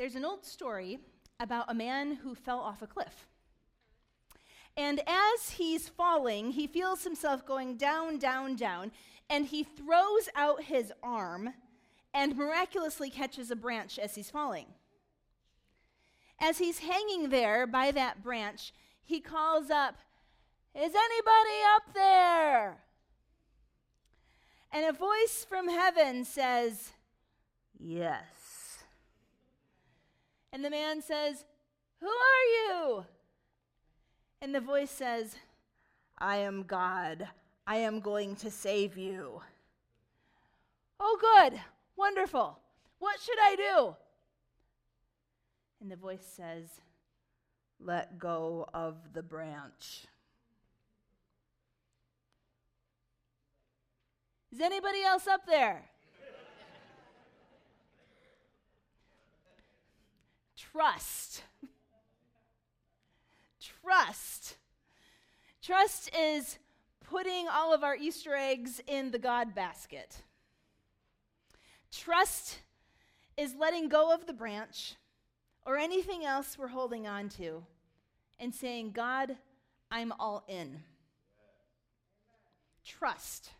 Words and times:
There's 0.00 0.16
an 0.16 0.24
old 0.24 0.46
story 0.46 0.98
about 1.40 1.70
a 1.70 1.74
man 1.74 2.14
who 2.14 2.34
fell 2.34 2.60
off 2.60 2.80
a 2.80 2.86
cliff. 2.86 3.28
And 4.74 4.98
as 5.06 5.50
he's 5.50 5.90
falling, 5.90 6.52
he 6.52 6.66
feels 6.66 7.04
himself 7.04 7.44
going 7.44 7.76
down, 7.76 8.16
down, 8.16 8.56
down, 8.56 8.92
and 9.28 9.44
he 9.44 9.62
throws 9.62 10.30
out 10.34 10.62
his 10.62 10.90
arm 11.02 11.52
and 12.14 12.34
miraculously 12.34 13.10
catches 13.10 13.50
a 13.50 13.56
branch 13.56 13.98
as 13.98 14.14
he's 14.14 14.30
falling. 14.30 14.68
As 16.40 16.56
he's 16.56 16.78
hanging 16.78 17.28
there 17.28 17.66
by 17.66 17.90
that 17.90 18.22
branch, 18.22 18.72
he 19.04 19.20
calls 19.20 19.68
up, 19.68 19.98
Is 20.74 20.94
anybody 20.94 21.60
up 21.76 21.92
there? 21.92 22.78
And 24.72 24.86
a 24.86 24.98
voice 24.98 25.44
from 25.46 25.68
heaven 25.68 26.24
says, 26.24 26.92
Yes. 27.78 28.39
And 30.52 30.64
the 30.64 30.70
man 30.70 31.00
says, 31.02 31.44
Who 32.00 32.08
are 32.08 32.44
you? 32.54 33.04
And 34.42 34.54
the 34.54 34.60
voice 34.60 34.90
says, 34.90 35.36
I 36.18 36.38
am 36.38 36.64
God. 36.64 37.28
I 37.66 37.76
am 37.76 38.00
going 38.00 38.36
to 38.36 38.50
save 38.50 38.98
you. 38.98 39.40
Oh, 40.98 41.18
good. 41.20 41.60
Wonderful. 41.96 42.58
What 42.98 43.20
should 43.20 43.38
I 43.40 43.56
do? 43.56 43.96
And 45.80 45.90
the 45.90 45.96
voice 45.96 46.26
says, 46.36 46.66
Let 47.78 48.18
go 48.18 48.68
of 48.74 48.96
the 49.12 49.22
branch. 49.22 50.06
Is 54.52 54.60
anybody 54.60 55.02
else 55.02 55.26
up 55.26 55.46
there? 55.46 55.89
Trust. 60.72 61.42
Trust. 63.82 64.56
Trust 65.62 66.10
is 66.16 66.58
putting 67.00 67.48
all 67.48 67.74
of 67.74 67.82
our 67.82 67.96
Easter 67.96 68.34
eggs 68.34 68.80
in 68.86 69.10
the 69.10 69.18
God 69.18 69.54
basket. 69.54 70.22
Trust 71.92 72.60
is 73.36 73.54
letting 73.58 73.88
go 73.88 74.12
of 74.14 74.26
the 74.26 74.32
branch 74.32 74.94
or 75.66 75.76
anything 75.76 76.24
else 76.24 76.56
we're 76.58 76.68
holding 76.68 77.06
on 77.06 77.28
to 77.30 77.64
and 78.38 78.54
saying, 78.54 78.92
God, 78.92 79.36
I'm 79.90 80.12
all 80.20 80.44
in. 80.48 80.82
Trust. 82.84 83.50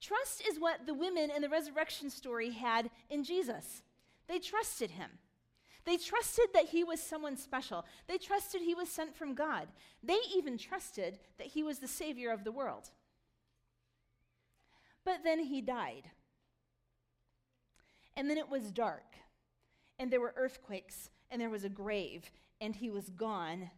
Trust 0.00 0.42
is 0.46 0.58
what 0.58 0.86
the 0.86 0.94
women 0.94 1.30
in 1.30 1.42
the 1.42 1.48
resurrection 1.48 2.10
story 2.10 2.50
had 2.50 2.90
in 3.08 3.24
Jesus. 3.24 3.82
They 4.28 4.38
trusted 4.38 4.92
him. 4.92 5.10
They 5.84 5.96
trusted 5.96 6.46
that 6.54 6.66
he 6.66 6.84
was 6.84 7.00
someone 7.00 7.36
special. 7.36 7.84
They 8.06 8.18
trusted 8.18 8.60
he 8.60 8.74
was 8.74 8.88
sent 8.88 9.16
from 9.16 9.34
God. 9.34 9.68
They 10.02 10.18
even 10.34 10.58
trusted 10.58 11.18
that 11.38 11.48
he 11.48 11.62
was 11.62 11.78
the 11.78 11.88
Savior 11.88 12.30
of 12.30 12.44
the 12.44 12.52
world. 12.52 12.90
But 15.04 15.20
then 15.24 15.40
he 15.40 15.60
died. 15.60 16.04
And 18.16 18.28
then 18.28 18.38
it 18.38 18.50
was 18.50 18.70
dark. 18.70 19.16
And 19.98 20.10
there 20.10 20.20
were 20.20 20.34
earthquakes. 20.36 21.10
And 21.30 21.40
there 21.40 21.50
was 21.50 21.64
a 21.64 21.70
grave. 21.70 22.30
And 22.60 22.76
he 22.76 22.90
was 22.90 23.08
gone. 23.08 23.70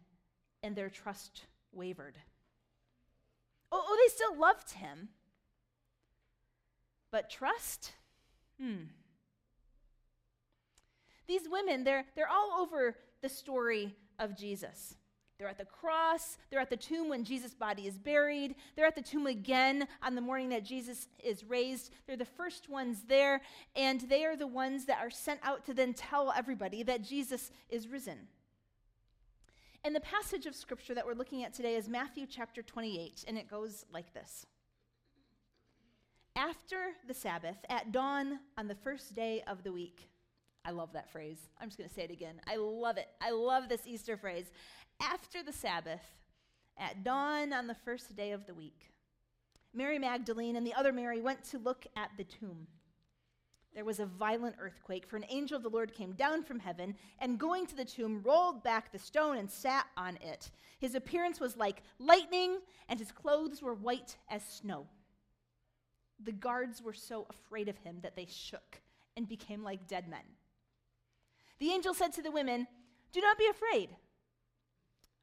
And 0.61 0.75
their 0.75 0.89
trust 0.89 1.45
wavered. 1.71 2.17
Oh, 3.71 3.83
oh 3.87 3.97
they 4.03 4.13
still 4.13 4.37
loved 4.37 4.71
him. 4.71 5.09
But 7.11 7.29
trust? 7.29 7.93
Hmm. 8.59 8.85
These 11.27 11.47
women, 11.49 11.83
they're, 11.83 12.05
they're 12.15 12.29
all 12.29 12.59
over 12.59 12.95
the 13.21 13.29
story 13.29 13.95
of 14.19 14.37
Jesus. 14.37 14.95
They're 15.37 15.49
at 15.49 15.57
the 15.57 15.65
cross. 15.65 16.37
They're 16.49 16.59
at 16.59 16.69
the 16.69 16.77
tomb 16.77 17.09
when 17.09 17.23
Jesus' 17.23 17.53
body 17.53 17.87
is 17.87 17.97
buried. 17.97 18.55
They're 18.75 18.85
at 18.85 18.95
the 18.95 19.01
tomb 19.01 19.27
again 19.27 19.87
on 20.01 20.15
the 20.15 20.21
morning 20.21 20.49
that 20.49 20.63
Jesus 20.63 21.07
is 21.23 21.43
raised. 21.43 21.91
They're 22.05 22.15
the 22.15 22.25
first 22.25 22.69
ones 22.69 23.03
there, 23.07 23.41
and 23.75 24.01
they 24.01 24.25
are 24.25 24.37
the 24.37 24.47
ones 24.47 24.85
that 24.85 24.99
are 24.99 25.09
sent 25.09 25.39
out 25.43 25.65
to 25.65 25.73
then 25.73 25.93
tell 25.93 26.31
everybody 26.35 26.83
that 26.83 27.03
Jesus 27.03 27.51
is 27.69 27.87
risen. 27.87 28.27
And 29.83 29.93
the 29.93 29.99
passage 29.99 30.45
of 30.45 30.55
scripture 30.55 30.93
that 30.93 31.05
we're 31.05 31.13
looking 31.13 31.43
at 31.43 31.53
today 31.53 31.75
is 31.75 31.89
Matthew 31.89 32.25
chapter 32.25 32.61
28, 32.61 33.25
and 33.27 33.37
it 33.37 33.49
goes 33.49 33.85
like 33.91 34.13
this 34.13 34.45
After 36.37 36.93
the 37.05 37.13
Sabbath, 37.13 37.57
at 37.69 37.91
dawn 37.91 38.39
on 38.57 38.67
the 38.67 38.75
first 38.75 39.13
day 39.13 39.43
of 39.45 39.63
the 39.63 39.73
week, 39.73 40.09
I 40.65 40.71
love 40.71 40.93
that 40.93 41.11
phrase. 41.11 41.39
I'm 41.59 41.67
just 41.67 41.77
going 41.77 41.89
to 41.89 41.95
say 41.95 42.03
it 42.03 42.11
again. 42.11 42.39
I 42.47 42.55
love 42.55 42.97
it. 42.97 43.07
I 43.21 43.31
love 43.31 43.67
this 43.67 43.85
Easter 43.85 44.15
phrase. 44.15 44.51
After 45.01 45.43
the 45.43 45.51
Sabbath, 45.51 46.01
at 46.77 47.03
dawn 47.03 47.51
on 47.53 47.67
the 47.67 47.75
first 47.75 48.15
day 48.15 48.31
of 48.31 48.45
the 48.45 48.53
week, 48.53 48.91
Mary 49.73 49.99
Magdalene 49.99 50.55
and 50.55 50.65
the 50.65 50.73
other 50.73 50.93
Mary 50.93 51.19
went 51.21 51.43
to 51.45 51.57
look 51.57 51.85
at 51.97 52.11
the 52.17 52.23
tomb. 52.23 52.67
There 53.73 53.83
was 53.83 53.99
a 53.99 54.05
violent 54.05 54.55
earthquake, 54.59 55.07
for 55.07 55.17
an 55.17 55.25
angel 55.29 55.57
of 55.57 55.63
the 55.63 55.69
Lord 55.69 55.95
came 55.95 56.11
down 56.13 56.43
from 56.43 56.59
heaven 56.59 56.95
and, 57.17 57.39
going 57.39 57.65
to 57.65 57.75
the 57.75 57.83
tomb, 57.83 58.21
rolled 58.23 58.63
back 58.63 58.91
the 58.91 58.99
stone 58.99 59.37
and 59.37 59.49
sat 59.49 59.87
on 59.97 60.17
it. 60.17 60.51
His 60.79 60.93
appearance 60.93 61.39
was 61.39 61.57
like 61.57 61.81
lightning, 61.97 62.59
and 62.87 62.99
his 62.99 63.11
clothes 63.11 63.63
were 63.63 63.73
white 63.73 64.15
as 64.29 64.43
snow. 64.45 64.85
The 66.23 66.31
guards 66.31 66.83
were 66.83 66.93
so 66.93 67.25
afraid 67.31 67.67
of 67.67 67.77
him 67.79 67.97
that 68.03 68.15
they 68.15 68.27
shook 68.29 68.79
and 69.17 69.27
became 69.27 69.63
like 69.63 69.87
dead 69.87 70.07
men. 70.07 70.21
The 71.59 71.71
angel 71.71 71.93
said 71.93 72.13
to 72.13 72.21
the 72.21 72.31
women, 72.31 72.67
Do 73.11 73.21
not 73.21 73.37
be 73.37 73.47
afraid, 73.47 73.89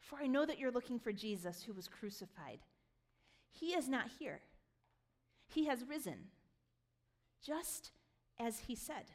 for 0.01 0.19
I 0.19 0.27
know 0.27 0.47
that 0.47 0.59
you're 0.59 0.71
looking 0.71 0.99
for 0.99 1.13
Jesus 1.13 1.63
who 1.63 1.73
was 1.73 1.89
crucified. 1.89 2.61
He 3.53 3.69
is 3.69 3.89
not 3.89 4.09
here, 4.19 4.41
he 5.49 5.67
has 5.67 5.85
risen, 5.85 6.29
just 7.45 7.91
as 8.39 8.61
he 8.61 8.75
said. 8.75 9.13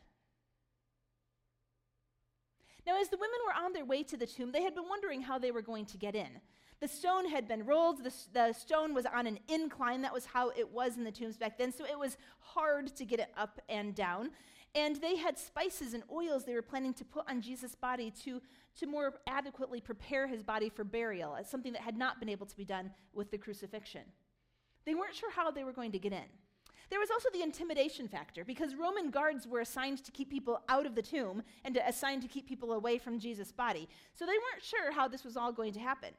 Now, 2.85 3.01
as 3.01 3.09
the 3.09 3.17
women 3.17 3.39
were 3.45 3.65
on 3.65 3.73
their 3.73 3.85
way 3.85 4.03
to 4.03 4.17
the 4.17 4.27
tomb, 4.27 4.51
they 4.51 4.61
had 4.61 4.75
been 4.75 4.87
wondering 4.87 5.21
how 5.21 5.39
they 5.39 5.51
were 5.51 5.63
going 5.63 5.85
to 5.87 5.97
get 5.97 6.15
in. 6.15 6.39
The 6.81 6.87
stone 6.87 7.27
had 7.27 7.47
been 7.47 7.65
rolled, 7.65 8.03
the, 8.03 8.13
the, 8.33 8.53
stone 8.53 8.93
was 8.93 9.05
on 9.05 9.25
an 9.25 9.39
incline. 9.47 10.01
That 10.01 10.13
was 10.13 10.25
how 10.25 10.49
it 10.49 10.69
was 10.71 10.97
in 10.97 11.03
the 11.03 11.11
tombs 11.11 11.37
back 11.37 11.57
then, 11.57 11.71
so 11.71 11.85
it 11.85 11.97
was 11.97 12.17
hard 12.39 12.95
to 12.95 13.05
get 13.05 13.19
it 13.19 13.31
up 13.37 13.59
and 13.69 13.95
down. 13.95 14.31
And 14.75 14.97
they 14.97 15.15
had 15.15 15.39
spices 15.39 15.93
and 15.93 16.03
oils 16.11 16.43
they 16.43 16.53
were 16.53 16.61
planning 16.61 16.93
to 16.95 17.05
put 17.05 17.29
on 17.29 17.41
Jesus' 17.41 17.75
body 17.75 18.11
to, 18.23 18.41
to 18.79 18.85
more 18.85 19.13
adequately 19.25 19.79
prepare 19.79 20.27
his 20.27 20.43
body 20.43 20.67
for 20.69 20.83
burial, 20.83 21.35
as 21.35 21.49
something 21.49 21.71
that 21.73 21.81
had 21.81 21.97
not 21.97 22.19
been 22.19 22.27
able 22.27 22.45
to 22.45 22.57
be 22.57 22.65
done 22.65 22.91
with 23.13 23.31
the 23.31 23.37
crucifixion. 23.37 24.01
They 24.85 24.93
weren't 24.93 25.15
sure 25.15 25.31
how 25.31 25.49
they 25.49 25.63
were 25.63 25.71
going 25.71 25.93
to 25.93 25.99
get 25.99 26.11
in. 26.11 26.25
There 26.89 26.99
was 26.99 27.09
also 27.09 27.29
the 27.33 27.41
intimidation 27.41 28.07
factor, 28.07 28.43
because 28.43 28.75
Roman 28.75 29.09
guards 29.09 29.47
were 29.47 29.61
assigned 29.61 30.03
to 30.03 30.11
keep 30.11 30.29
people 30.29 30.59
out 30.67 30.85
of 30.85 30.93
the 30.93 31.01
tomb 31.01 31.41
and 31.63 31.73
to, 31.75 31.87
assigned 31.87 32.21
to 32.23 32.27
keep 32.27 32.45
people 32.47 32.73
away 32.73 32.97
from 32.97 33.17
Jesus' 33.17 33.51
body. 33.53 33.87
So 34.13 34.25
they 34.25 34.33
weren't 34.33 34.61
sure 34.61 34.91
how 34.91 35.07
this 35.07 35.23
was 35.23 35.37
all 35.37 35.51
going 35.51 35.73
to 35.73 35.79
happen. 35.79 36.09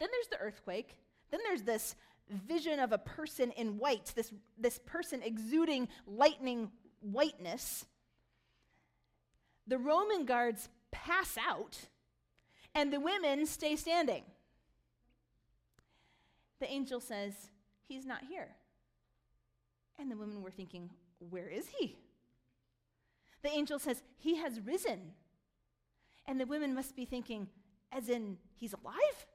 Then 0.00 0.08
there's 0.10 0.28
the 0.28 0.44
earthquake. 0.44 0.96
Then 1.30 1.40
there's 1.44 1.62
this 1.62 1.94
vision 2.48 2.80
of 2.80 2.92
a 2.92 2.98
person 2.98 3.52
in 3.52 3.78
white, 3.78 4.12
this, 4.16 4.32
this 4.58 4.80
person 4.86 5.20
exuding 5.22 5.88
lightning 6.06 6.70
whiteness, 7.02 7.84
the 9.66 9.78
Roman 9.78 10.24
guards 10.24 10.68
pass 10.90 11.36
out 11.38 11.78
and 12.74 12.92
the 12.92 13.00
women 13.00 13.46
stay 13.46 13.76
standing. 13.76 14.24
The 16.60 16.70
angel 16.70 17.00
says, 17.00 17.34
He's 17.86 18.06
not 18.06 18.22
here. 18.28 18.48
And 19.98 20.10
the 20.10 20.16
women 20.16 20.42
were 20.42 20.50
thinking, 20.50 20.90
Where 21.18 21.48
is 21.48 21.68
he? 21.78 21.96
The 23.42 23.50
angel 23.50 23.78
says, 23.78 24.02
He 24.16 24.36
has 24.36 24.60
risen. 24.60 25.12
And 26.26 26.40
the 26.40 26.46
women 26.46 26.74
must 26.74 26.94
be 26.94 27.04
thinking, 27.04 27.48
As 27.90 28.08
in, 28.08 28.38
He's 28.56 28.72
alive? 28.72 29.26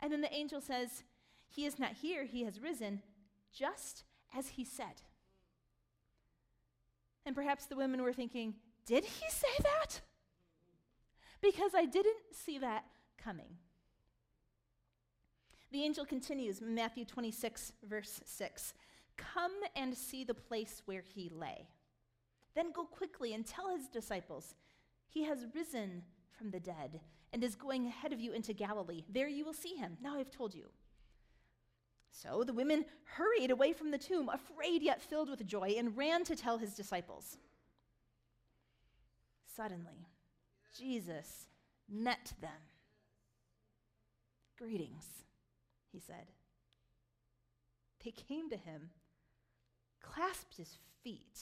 And 0.00 0.12
then 0.12 0.20
the 0.20 0.32
angel 0.32 0.60
says, 0.60 1.04
He 1.48 1.66
is 1.66 1.78
not 1.78 1.92
here, 1.92 2.24
He 2.24 2.44
has 2.44 2.60
risen, 2.60 3.02
just 3.52 4.04
as 4.36 4.48
He 4.48 4.64
said. 4.64 5.02
And 7.26 7.34
perhaps 7.34 7.66
the 7.66 7.76
women 7.76 8.02
were 8.02 8.12
thinking, 8.12 8.54
Did 8.86 9.04
he 9.04 9.28
say 9.28 9.62
that? 9.62 10.00
Because 11.42 11.72
I 11.74 11.84
didn't 11.84 12.16
see 12.32 12.58
that 12.58 12.84
coming. 13.22 13.56
The 15.72 15.82
angel 15.82 16.06
continues, 16.06 16.62
Matthew 16.62 17.04
26, 17.04 17.72
verse 17.82 18.20
6 18.24 18.72
Come 19.16 19.52
and 19.74 19.94
see 19.94 20.24
the 20.24 20.34
place 20.34 20.82
where 20.86 21.02
he 21.02 21.28
lay. 21.28 21.68
Then 22.54 22.72
go 22.72 22.84
quickly 22.84 23.34
and 23.34 23.44
tell 23.44 23.76
his 23.76 23.88
disciples, 23.88 24.54
He 25.08 25.24
has 25.24 25.46
risen 25.54 26.04
from 26.30 26.50
the 26.50 26.60
dead 26.60 27.00
and 27.32 27.42
is 27.42 27.54
going 27.54 27.86
ahead 27.86 28.12
of 28.12 28.20
you 28.20 28.32
into 28.32 28.52
Galilee. 28.52 29.02
There 29.10 29.28
you 29.28 29.44
will 29.44 29.52
see 29.52 29.74
him. 29.74 29.96
Now 30.00 30.16
I've 30.16 30.30
told 30.30 30.54
you. 30.54 30.70
So 32.22 32.44
the 32.44 32.54
women 32.54 32.86
hurried 33.04 33.50
away 33.50 33.72
from 33.72 33.90
the 33.90 33.98
tomb, 33.98 34.30
afraid 34.30 34.82
yet 34.82 35.02
filled 35.02 35.28
with 35.28 35.46
joy, 35.46 35.74
and 35.76 35.96
ran 35.96 36.24
to 36.24 36.34
tell 36.36 36.56
his 36.56 36.74
disciples. 36.74 37.36
Suddenly, 39.54 40.06
Jesus 40.78 41.46
met 41.90 42.32
them. 42.40 42.50
Greetings, 44.58 45.04
he 45.92 45.98
said. 45.98 46.32
They 48.02 48.12
came 48.12 48.48
to 48.48 48.56
him, 48.56 48.90
clasped 50.00 50.56
his 50.56 50.78
feet, 51.02 51.40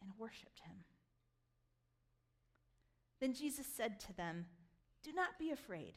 and 0.00 0.12
worshiped 0.16 0.60
him. 0.60 0.76
Then 3.20 3.34
Jesus 3.34 3.66
said 3.66 3.98
to 4.00 4.12
them, 4.12 4.46
Do 5.02 5.12
not 5.12 5.38
be 5.38 5.50
afraid. 5.50 5.94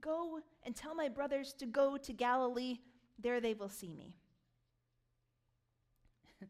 Go 0.00 0.40
and 0.62 0.76
tell 0.76 0.94
my 0.94 1.08
brothers 1.08 1.52
to 1.54 1.66
go 1.66 1.96
to 1.96 2.12
Galilee. 2.12 2.78
There 3.18 3.40
they 3.40 3.54
will 3.54 3.68
see 3.68 3.92
me. 3.92 4.14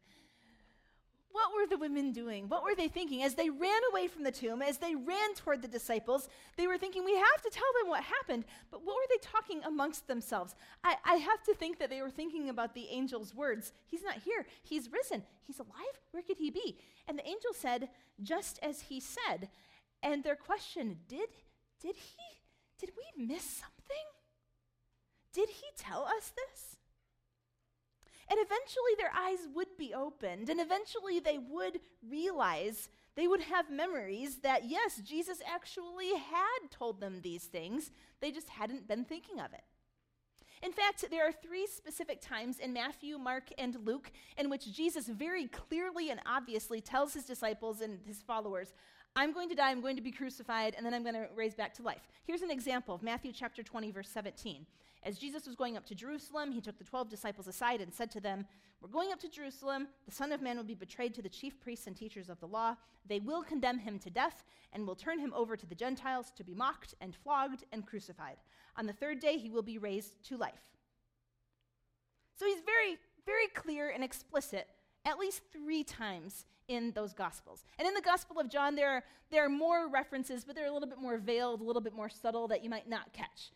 what 1.32 1.50
were 1.55 1.67
the 1.69 1.79
women 1.79 2.12
doing? 2.12 2.49
What 2.49 2.64
were 2.64 2.75
they 2.75 2.88
thinking? 2.88 3.23
As 3.23 3.35
they 3.35 3.50
ran 3.50 3.81
away 3.91 4.09
from 4.09 4.23
the 4.25 4.32
tomb, 4.32 4.62
as 4.62 4.79
they 4.79 4.94
ran 4.94 5.35
toward 5.35 5.62
the 5.62 5.69
disciples, 5.69 6.29
they 6.56 6.67
were 6.67 6.79
thinking, 6.79 7.05
we 7.05 7.17
have 7.17 7.43
to 7.43 7.50
tell 7.50 7.62
them 7.81 7.88
what 7.91 8.03
happened. 8.03 8.44
But 8.70 8.85
what 8.85 8.97
were 8.97 9.09
they 9.11 9.19
talking 9.20 9.62
amongst 9.64 10.06
themselves? 10.06 10.55
I, 10.82 10.97
I 11.05 11.14
have 11.17 11.43
to 11.44 11.55
think 11.55 11.79
that 11.79 11.91
they 11.91 12.03
were 12.03 12.11
thinking 12.11 12.49
about 12.49 12.75
the 12.75 12.91
angel's 12.91 13.35
words 13.35 13.73
He's 13.87 14.03
not 14.03 14.17
here. 14.25 14.47
He's 14.62 14.91
risen. 14.91 15.23
He's 15.47 15.59
alive. 15.59 16.00
Where 16.11 16.23
could 16.23 16.38
he 16.38 16.50
be? 16.50 16.79
And 17.06 17.19
the 17.19 17.26
angel 17.26 17.53
said, 17.53 17.88
just 18.23 18.59
as 18.62 18.82
he 18.82 19.00
said. 19.00 19.49
And 20.03 20.25
their 20.25 20.37
question, 20.37 20.99
did, 21.09 21.29
did 21.81 21.97
he 21.97 22.43
did 22.82 22.91
we 22.97 23.26
miss 23.26 23.44
something? 23.44 23.72
Did 25.32 25.49
he 25.49 25.67
tell 25.76 26.05
us 26.05 26.32
this? 26.37 26.76
And 28.29 28.38
eventually 28.40 28.93
their 28.96 29.12
eyes 29.17 29.49
would 29.55 29.76
be 29.76 29.93
opened, 29.93 30.49
and 30.49 30.61
eventually 30.61 31.20
they 31.20 31.38
would 31.38 31.81
realize, 32.08 32.88
they 33.14 33.29
would 33.29 33.43
have 33.43 33.70
memories 33.70 34.38
that, 34.38 34.64
yes, 34.69 35.00
Jesus 35.05 35.38
actually 35.46 36.14
had 36.14 36.70
told 36.70 37.00
them 37.00 37.20
these 37.20 37.44
things. 37.44 37.90
They 38.20 38.31
just 38.31 38.49
hadn't 38.49 38.88
been 38.88 39.05
thinking 39.05 39.40
of 39.40 39.52
it. 39.52 39.64
In 40.62 40.73
fact, 40.73 41.05
there 41.11 41.26
are 41.26 41.32
three 41.32 41.67
specific 41.67 42.20
times 42.20 42.61
in 42.61 42.73
Matthew, 42.73 43.19
Mark, 43.19 43.50
and 43.58 43.76
Luke 43.85 44.12
in 44.38 44.49
which 44.49 44.73
Jesus 44.73 45.08
very 45.08 45.49
clearly 45.49 46.11
and 46.11 46.20
obviously 46.25 46.81
tells 46.81 47.14
his 47.14 47.25
disciples 47.25 47.81
and 47.81 47.99
his 48.06 48.23
followers, 48.23 48.73
I'm 49.17 49.32
going 49.32 49.49
to 49.49 49.55
die, 49.56 49.70
I'm 49.70 49.82
going 49.82 49.96
to 49.96 50.02
be 50.02 50.12
crucified, 50.12 50.75
and 50.76 50.87
then 50.87 50.94
I'm 50.94 51.02
going 51.02 51.17
to 51.17 51.28
raise 51.35 51.55
back 51.55 51.75
to 51.75 51.82
life. 51.82 52.08
Here's 52.25 52.43
an 52.43 52.50
example 52.50 52.94
of 52.94 53.02
Matthew 53.02 53.32
chapter 53.32 53.62
20, 53.62 53.90
verse 53.90 54.08
17. 54.08 54.64
As 55.04 55.19
Jesus 55.19 55.46
was 55.46 55.56
going 55.56 55.76
up 55.76 55.84
to 55.87 55.94
Jerusalem, 55.94 56.52
he 56.52 56.60
took 56.60 56.78
the 56.78 56.84
12 56.84 57.08
disciples 57.08 57.49
aside 57.49 57.81
and 57.81 57.93
said 57.93 58.10
to 58.12 58.20
them, 58.20 58.46
We're 58.81 58.88
going 58.88 59.12
up 59.12 59.19
to 59.20 59.28
Jerusalem. 59.28 59.88
The 60.06 60.12
Son 60.12 60.31
of 60.31 60.40
Man 60.40 60.56
will 60.56 60.64
be 60.64 60.75
betrayed 60.75 61.14
to 61.14 61.22
the 61.22 61.28
chief 61.28 61.60
priests 61.60 61.88
and 61.88 61.96
teachers 61.96 62.28
of 62.28 62.38
the 62.38 62.46
law. 62.46 62.76
They 63.06 63.19
will 63.19 63.43
condemn 63.43 63.78
him 63.78 63.99
to 64.00 64.10
death 64.10 64.44
and 64.72 64.87
will 64.87 64.94
turn 64.94 65.19
him 65.19 65.32
over 65.34 65.56
to 65.56 65.66
the 65.66 65.75
Gentiles 65.75 66.32
to 66.37 66.44
be 66.44 66.54
mocked 66.54 66.94
and 67.00 67.16
flogged 67.16 67.64
and 67.72 67.84
crucified. 67.84 68.37
On 68.76 68.87
the 68.87 68.93
third 68.93 69.19
day, 69.19 69.38
he 69.38 69.50
will 69.50 69.62
be 69.62 69.78
raised 69.78 70.14
to 70.28 70.37
life. 70.37 70.76
So 72.37 72.46
he's 72.46 72.62
very, 72.64 72.99
very 73.26 73.49
clear 73.49 73.90
and 73.90 74.04
explicit 74.04 74.69
at 75.04 75.19
least 75.19 75.43
three 75.52 75.82
times 75.82 76.44
in 76.69 76.93
those 76.93 77.12
Gospels. 77.12 77.64
And 77.78 77.88
in 77.88 77.94
the 77.94 78.00
Gospel 78.00 78.38
of 78.38 78.49
John, 78.49 78.76
there 78.76 78.90
are, 78.90 79.02
there 79.31 79.44
are 79.44 79.49
more 79.49 79.88
references, 79.88 80.44
but 80.44 80.54
they're 80.54 80.66
a 80.66 80.72
little 80.72 80.88
bit 80.88 80.99
more 80.99 81.19
veiled, 81.19 81.60
a 81.60 81.64
little 81.64 81.82
bit 81.82 81.93
more 81.93 82.08
subtle 82.08 82.46
that 82.49 82.62
you 82.62 82.70
might 82.70 82.88
not 82.88 83.12
catch. 83.12 83.50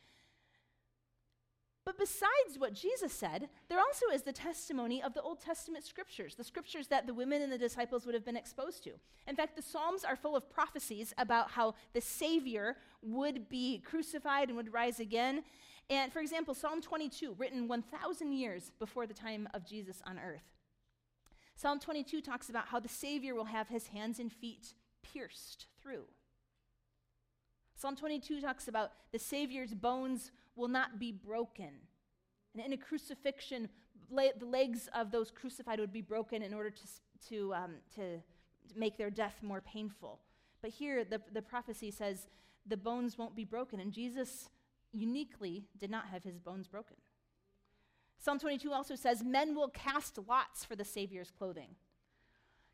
But 1.86 1.98
besides 1.98 2.58
what 2.58 2.74
Jesus 2.74 3.12
said, 3.12 3.48
there 3.68 3.78
also 3.78 4.06
is 4.12 4.22
the 4.22 4.32
testimony 4.32 5.00
of 5.00 5.14
the 5.14 5.22
Old 5.22 5.40
Testament 5.40 5.84
scriptures, 5.84 6.34
the 6.34 6.42
scriptures 6.42 6.88
that 6.88 7.06
the 7.06 7.14
women 7.14 7.42
and 7.42 7.52
the 7.52 7.56
disciples 7.56 8.04
would 8.04 8.14
have 8.16 8.24
been 8.24 8.36
exposed 8.36 8.82
to. 8.84 8.90
In 9.28 9.36
fact, 9.36 9.54
the 9.54 9.62
Psalms 9.62 10.02
are 10.02 10.16
full 10.16 10.34
of 10.34 10.50
prophecies 10.50 11.14
about 11.16 11.52
how 11.52 11.74
the 11.92 12.00
Savior 12.00 12.76
would 13.02 13.48
be 13.48 13.78
crucified 13.78 14.48
and 14.48 14.56
would 14.56 14.72
rise 14.72 14.98
again. 14.98 15.44
And 15.88 16.12
for 16.12 16.18
example, 16.18 16.54
Psalm 16.54 16.82
22, 16.82 17.36
written 17.38 17.68
1,000 17.68 18.32
years 18.32 18.72
before 18.80 19.06
the 19.06 19.14
time 19.14 19.48
of 19.54 19.64
Jesus 19.64 20.02
on 20.04 20.18
earth. 20.18 20.42
Psalm 21.54 21.78
22 21.78 22.20
talks 22.20 22.50
about 22.50 22.66
how 22.66 22.80
the 22.80 22.88
Savior 22.88 23.32
will 23.36 23.44
have 23.44 23.68
his 23.68 23.86
hands 23.86 24.18
and 24.18 24.32
feet 24.32 24.74
pierced 25.04 25.66
through. 25.80 26.02
Psalm 27.76 27.94
22 27.94 28.40
talks 28.40 28.66
about 28.66 28.90
the 29.12 29.20
Savior's 29.20 29.72
bones 29.72 30.32
will 30.56 30.68
not 30.68 30.98
be 30.98 31.12
broken. 31.12 31.70
And 32.54 32.64
in 32.64 32.72
a 32.72 32.76
crucifixion, 32.76 33.68
the 34.10 34.32
legs 34.46 34.88
of 34.94 35.10
those 35.10 35.30
crucified 35.30 35.78
would 35.78 35.92
be 35.92 36.00
broken 36.00 36.42
in 36.42 36.54
order 36.54 36.70
to, 36.70 36.82
to, 37.28 37.54
um, 37.54 37.74
to 37.94 38.20
make 38.74 38.96
their 38.96 39.10
death 39.10 39.36
more 39.42 39.60
painful. 39.60 40.20
But 40.62 40.70
here, 40.70 41.04
the, 41.04 41.20
the 41.32 41.42
prophecy 41.42 41.90
says 41.90 42.28
the 42.66 42.76
bones 42.76 43.18
won't 43.18 43.36
be 43.36 43.44
broken. 43.44 43.78
And 43.80 43.92
Jesus 43.92 44.48
uniquely 44.92 45.64
did 45.78 45.90
not 45.90 46.06
have 46.08 46.24
his 46.24 46.38
bones 46.38 46.66
broken. 46.66 46.96
Psalm 48.18 48.38
22 48.38 48.72
also 48.72 48.96
says, 48.96 49.22
Men 49.22 49.54
will 49.54 49.68
cast 49.68 50.18
lots 50.26 50.64
for 50.64 50.74
the 50.74 50.84
Savior's 50.84 51.30
clothing. 51.30 51.76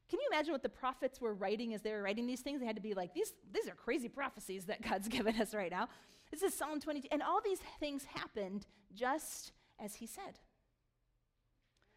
Can 0.08 0.20
you 0.20 0.28
imagine 0.30 0.52
what 0.52 0.62
the 0.62 0.68
prophets 0.68 1.20
were 1.20 1.34
writing 1.34 1.74
as 1.74 1.82
they 1.82 1.92
were 1.92 2.02
writing 2.02 2.26
these 2.26 2.40
things? 2.40 2.60
They 2.60 2.66
had 2.66 2.76
to 2.76 2.82
be 2.82 2.94
like, 2.94 3.14
these, 3.14 3.32
these 3.52 3.68
are 3.68 3.74
crazy 3.74 4.08
prophecies 4.08 4.66
that 4.66 4.82
God's 4.82 5.08
given 5.16 5.40
us 5.40 5.54
right 5.54 5.70
now. 5.70 5.88
This 6.30 6.42
is 6.42 6.54
Psalm 6.54 6.80
22. 6.80 7.08
And 7.10 7.22
all 7.22 7.40
these 7.44 7.60
things 7.80 8.04
happened 8.04 8.66
just 8.94 9.52
as 9.78 9.96
he 9.96 10.06
said. 10.06 10.38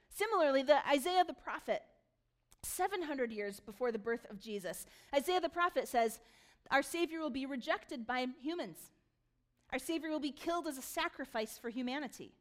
Similarly, 0.09 0.63
the 0.63 0.87
Isaiah 0.87 1.25
the 1.25 1.33
prophet, 1.33 1.81
700 2.63 3.31
years 3.31 3.59
before 3.59 3.91
the 3.91 3.99
birth 3.99 4.25
of 4.29 4.39
Jesus, 4.39 4.85
Isaiah 5.13 5.41
the 5.41 5.49
prophet 5.49 5.87
says, 5.87 6.19
Our 6.71 6.81
Savior 6.81 7.19
will 7.19 7.29
be 7.29 7.45
rejected 7.45 8.07
by 8.07 8.27
humans. 8.41 8.77
Our 9.73 9.79
Savior 9.79 10.09
will 10.09 10.19
be 10.19 10.31
killed 10.31 10.67
as 10.67 10.77
a 10.77 10.81
sacrifice 10.81 11.57
for 11.57 11.69
humanity. 11.69 12.31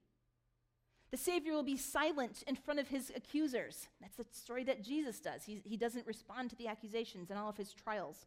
The 1.14 1.18
Savior 1.18 1.52
will 1.52 1.62
be 1.62 1.76
silent 1.76 2.42
in 2.44 2.56
front 2.56 2.80
of 2.80 2.88
his 2.88 3.12
accusers. 3.14 3.86
That's 4.00 4.16
the 4.16 4.26
story 4.32 4.64
that 4.64 4.82
Jesus 4.82 5.20
does. 5.20 5.44
He, 5.44 5.62
he 5.64 5.76
doesn't 5.76 6.08
respond 6.08 6.50
to 6.50 6.56
the 6.56 6.66
accusations 6.66 7.30
in 7.30 7.36
all 7.36 7.48
of 7.48 7.56
his 7.56 7.72
trials. 7.72 8.26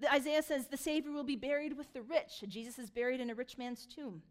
The, 0.00 0.12
Isaiah 0.12 0.42
says 0.42 0.66
the 0.66 0.76
Savior 0.76 1.12
will 1.12 1.22
be 1.22 1.36
buried 1.36 1.78
with 1.78 1.92
the 1.92 2.02
rich. 2.02 2.42
Jesus 2.48 2.80
is 2.80 2.90
buried 2.90 3.20
in 3.20 3.30
a 3.30 3.34
rich 3.36 3.58
man's 3.58 3.86
tomb. 3.86 4.22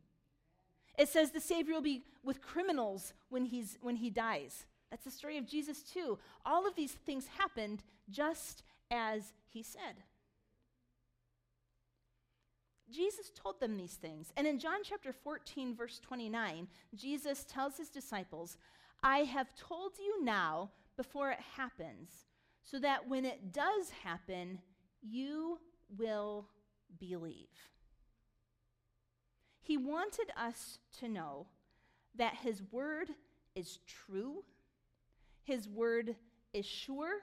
It 0.99 1.07
says 1.07 1.31
the 1.31 1.39
Savior 1.39 1.75
will 1.75 1.81
be 1.81 2.03
with 2.21 2.41
criminals 2.41 3.13
when, 3.29 3.45
he's, 3.45 3.77
when 3.79 3.95
he 3.95 4.09
dies. 4.09 4.65
That's 4.91 5.05
the 5.05 5.09
story 5.09 5.37
of 5.37 5.47
Jesus, 5.47 5.83
too. 5.83 6.19
All 6.45 6.67
of 6.67 6.75
these 6.75 6.91
things 6.91 7.27
happened 7.37 7.85
just 8.09 8.63
as 8.91 9.31
he 9.47 9.63
said. 9.63 10.03
Jesus 12.91 13.31
told 13.35 13.59
them 13.59 13.77
these 13.77 13.95
things. 13.95 14.31
And 14.37 14.45
in 14.45 14.59
John 14.59 14.79
chapter 14.83 15.11
14, 15.11 15.75
verse 15.75 15.99
29, 15.99 16.67
Jesus 16.93 17.45
tells 17.45 17.77
his 17.77 17.89
disciples, 17.89 18.57
I 19.03 19.19
have 19.19 19.55
told 19.55 19.93
you 19.97 20.23
now 20.23 20.71
before 20.97 21.31
it 21.31 21.39
happens, 21.57 22.09
so 22.63 22.79
that 22.79 23.07
when 23.07 23.25
it 23.25 23.51
does 23.51 23.89
happen, 24.03 24.59
you 25.01 25.59
will 25.97 26.47
believe. 26.99 27.49
He 29.61 29.77
wanted 29.77 30.31
us 30.37 30.79
to 30.99 31.09
know 31.09 31.47
that 32.15 32.35
his 32.35 32.61
word 32.71 33.09
is 33.55 33.79
true, 33.87 34.43
his 35.43 35.67
word 35.67 36.15
is 36.53 36.65
sure. 36.65 37.21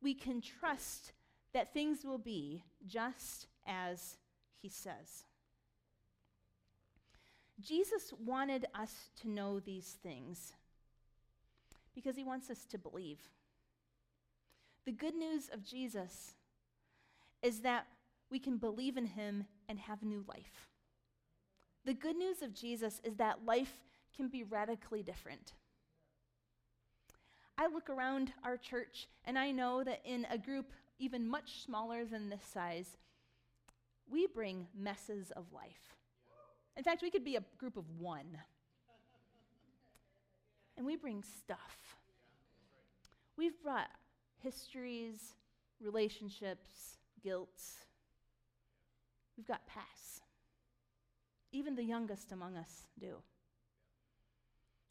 We 0.00 0.14
can 0.14 0.40
trust 0.40 1.12
that 1.52 1.72
things 1.72 2.04
will 2.04 2.18
be 2.18 2.64
just 2.86 3.46
as 3.66 4.16
he 4.64 4.70
says. 4.70 5.26
Jesus 7.60 8.14
wanted 8.18 8.64
us 8.74 9.10
to 9.20 9.28
know 9.28 9.60
these 9.60 9.98
things 10.02 10.54
because 11.94 12.16
he 12.16 12.24
wants 12.24 12.48
us 12.48 12.64
to 12.70 12.78
believe. 12.78 13.18
The 14.86 14.92
good 14.92 15.14
news 15.14 15.50
of 15.52 15.62
Jesus 15.62 16.32
is 17.42 17.60
that 17.60 17.86
we 18.30 18.38
can 18.38 18.56
believe 18.56 18.96
in 18.96 19.04
him 19.04 19.44
and 19.68 19.78
have 19.78 20.02
new 20.02 20.24
life. 20.26 20.70
The 21.84 21.92
good 21.92 22.16
news 22.16 22.40
of 22.40 22.54
Jesus 22.54 23.02
is 23.04 23.16
that 23.16 23.44
life 23.44 23.82
can 24.16 24.28
be 24.28 24.44
radically 24.44 25.02
different. 25.02 25.52
I 27.58 27.66
look 27.66 27.90
around 27.90 28.32
our 28.42 28.56
church 28.56 29.08
and 29.26 29.38
I 29.38 29.50
know 29.50 29.84
that 29.84 30.00
in 30.06 30.26
a 30.30 30.38
group 30.38 30.72
even 30.98 31.28
much 31.28 31.62
smaller 31.62 32.06
than 32.06 32.30
this 32.30 32.44
size, 32.50 32.96
we 34.10 34.26
bring 34.26 34.66
messes 34.76 35.30
of 35.32 35.52
life. 35.52 35.96
In 36.76 36.82
fact, 36.82 37.02
we 37.02 37.10
could 37.10 37.24
be 37.24 37.36
a 37.36 37.44
group 37.58 37.76
of 37.76 37.84
one. 37.98 38.38
And 40.76 40.84
we 40.84 40.96
bring 40.96 41.22
stuff. 41.22 41.96
We've 43.36 43.60
brought 43.62 43.90
histories, 44.42 45.34
relationships, 45.80 46.98
guilt. 47.22 47.62
We've 49.36 49.46
got 49.46 49.66
past. 49.66 50.22
Even 51.52 51.76
the 51.76 51.84
youngest 51.84 52.32
among 52.32 52.56
us 52.56 52.86
do. 52.98 53.16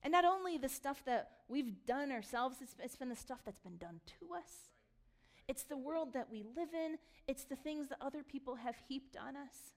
And 0.01 0.11
not 0.11 0.25
only 0.25 0.57
the 0.57 0.69
stuff 0.69 1.03
that 1.05 1.31
we've 1.47 1.85
done 1.85 2.11
ourselves, 2.11 2.57
it's, 2.61 2.75
it's 2.83 2.95
been 2.95 3.09
the 3.09 3.15
stuff 3.15 3.39
that's 3.45 3.59
been 3.59 3.77
done 3.77 4.01
to 4.19 4.35
us. 4.35 4.72
It's 5.47 5.63
the 5.63 5.77
world 5.77 6.13
that 6.13 6.31
we 6.31 6.43
live 6.55 6.73
in, 6.73 6.97
it's 7.27 7.43
the 7.43 7.55
things 7.55 7.89
that 7.89 7.97
other 8.01 8.23
people 8.23 8.55
have 8.55 8.75
heaped 8.87 9.17
on 9.17 9.35
us. 9.35 9.73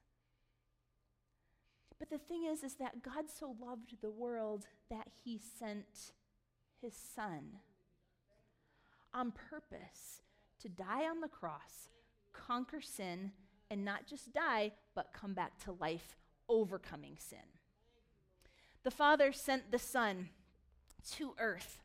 But 1.98 2.10
the 2.10 2.18
thing 2.18 2.44
is, 2.44 2.62
is 2.62 2.74
that 2.74 3.02
God 3.02 3.24
so 3.28 3.56
loved 3.60 3.96
the 4.00 4.10
world 4.10 4.66
that 4.90 5.08
he 5.24 5.40
sent 5.58 6.12
his 6.80 6.94
son 6.94 7.60
on 9.14 9.32
purpose 9.32 10.20
to 10.60 10.68
die 10.68 11.08
on 11.08 11.20
the 11.20 11.28
cross, 11.28 11.90
conquer 12.32 12.80
sin, 12.80 13.32
and 13.70 13.84
not 13.84 14.06
just 14.06 14.32
die, 14.32 14.72
but 14.94 15.12
come 15.12 15.32
back 15.32 15.58
to 15.64 15.72
life, 15.72 16.16
overcoming 16.48 17.16
sin. 17.18 17.38
The 18.84 18.90
Father 18.90 19.32
sent 19.32 19.72
the 19.72 19.78
Son 19.78 20.28
to 21.12 21.34
earth 21.38 21.80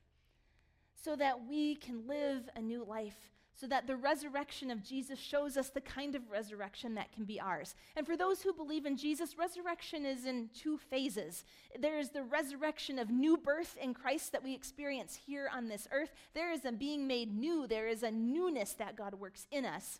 so 0.93 1.15
that 1.15 1.47
we 1.47 1.75
can 1.75 2.07
live 2.07 2.49
a 2.55 2.61
new 2.61 2.83
life 2.83 3.31
so 3.55 3.67
that 3.67 3.87
the 3.87 3.95
resurrection 3.95 4.71
of 4.71 4.83
Jesus 4.83 5.19
shows 5.19 5.57
us 5.57 5.69
the 5.69 5.81
kind 5.81 6.15
of 6.15 6.31
resurrection 6.31 6.95
that 6.95 7.11
can 7.11 7.25
be 7.25 7.39
ours. 7.39 7.75
And 7.95 8.05
for 8.05 8.17
those 8.17 8.41
who 8.41 8.53
believe 8.53 8.85
in 8.85 8.97
Jesus, 8.97 9.37
resurrection 9.37 10.05
is 10.05 10.25
in 10.25 10.49
two 10.53 10.77
phases. 10.77 11.43
There 11.79 11.99
is 11.99 12.09
the 12.09 12.23
resurrection 12.23 12.97
of 12.97 13.09
new 13.09 13.37
birth 13.37 13.77
in 13.81 13.93
Christ 13.93 14.31
that 14.31 14.43
we 14.43 14.53
experience 14.53 15.19
here 15.27 15.49
on 15.53 15.67
this 15.67 15.87
earth. 15.91 16.11
There 16.33 16.51
is 16.51 16.65
a 16.65 16.71
being 16.71 17.07
made 17.07 17.33
new, 17.33 17.67
there 17.67 17.87
is 17.87 18.03
a 18.03 18.11
newness 18.11 18.73
that 18.73 18.95
God 18.95 19.15
works 19.15 19.47
in 19.51 19.65
us. 19.65 19.99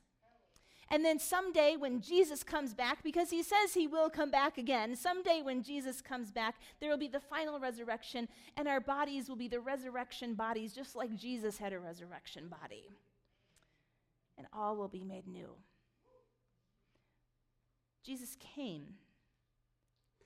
And 0.90 1.06
then 1.06 1.20
someday 1.20 1.78
when 1.78 2.02
Jesus 2.02 2.44
comes 2.44 2.74
back, 2.74 3.02
because 3.02 3.30
he 3.30 3.44
says 3.44 3.74
he 3.74 3.88
will 3.88 4.10
come 4.10 4.30
back 4.30 4.58
again, 4.58 4.94
someday 4.98 5.42
when 5.42 5.64
Jesus 5.64 6.02
comes 6.02 6.32
back, 6.32 6.56
there 6.82 6.90
will 6.90 6.98
be 6.98 7.08
the 7.08 7.22
final 7.22 7.62
resurrection, 7.62 8.28
and 8.58 8.68
our 8.68 8.82
bodies 8.82 9.30
will 9.30 9.38
be 9.38 9.48
the 9.48 9.62
resurrection 9.62 10.34
bodies, 10.34 10.74
just 10.74 10.98
like 10.98 11.16
Jesus 11.16 11.58
had 11.58 11.72
a 11.72 11.80
resurrection 11.80 12.50
body 12.50 12.90
and 14.42 14.48
all 14.52 14.76
will 14.76 14.88
be 14.88 15.04
made 15.04 15.28
new. 15.28 15.52
Jesus 18.04 18.36
came 18.40 18.96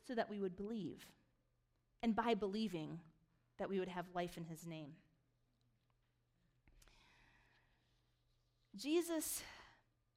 so 0.07 0.15
that 0.15 0.29
we 0.29 0.39
would 0.39 0.55
believe, 0.55 1.05
and 2.01 2.15
by 2.15 2.33
believing, 2.33 3.01
that 3.57 3.69
we 3.69 3.77
would 3.77 3.89
have 3.89 4.05
life 4.15 4.37
in 4.37 4.45
his 4.45 4.65
name. 4.65 4.91
Jesus 8.77 9.43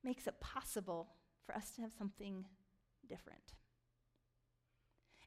makes 0.05 0.29
it 0.29 0.39
possible 0.39 1.09
for 1.45 1.57
us 1.57 1.73
to 1.73 1.81
have 1.81 1.93
something 1.99 2.45
different. 3.09 3.55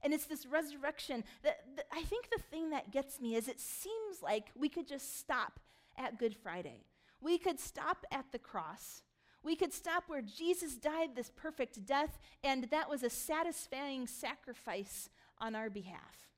And 0.02 0.14
it's 0.14 0.28
this 0.28 0.46
resurrection 0.46 1.26
that, 1.44 1.60
that, 1.76 1.88
I 1.92 2.04
think 2.04 2.30
the 2.30 2.42
thing 2.42 2.70
that 2.70 2.92
gets 2.92 3.20
me 3.20 3.36
is 3.36 3.50
it 3.50 3.60
seems 3.60 4.22
like 4.24 4.46
we 4.56 4.70
could 4.70 4.88
just 4.88 5.20
stop 5.20 5.60
at 5.98 6.18
Good 6.18 6.38
Friday. 6.42 6.86
We 7.22 7.38
could 7.38 7.60
stop 7.60 8.06
at 8.12 8.32
the 8.32 8.40
cross. 8.40 9.02
We 9.44 9.56
could 9.56 9.74
stop 9.74 10.04
where 10.08 10.22
Jesus 10.22 10.76
died 10.76 11.16
this 11.16 11.32
perfect 11.36 11.86
death, 11.86 12.20
and 12.44 12.66
that 12.66 12.90
was 12.90 13.04
a 13.04 13.10
satisfying 13.10 14.08
sacrifice 14.08 15.10
on 15.40 15.56
our 15.56 15.70
behalf. 15.70 16.30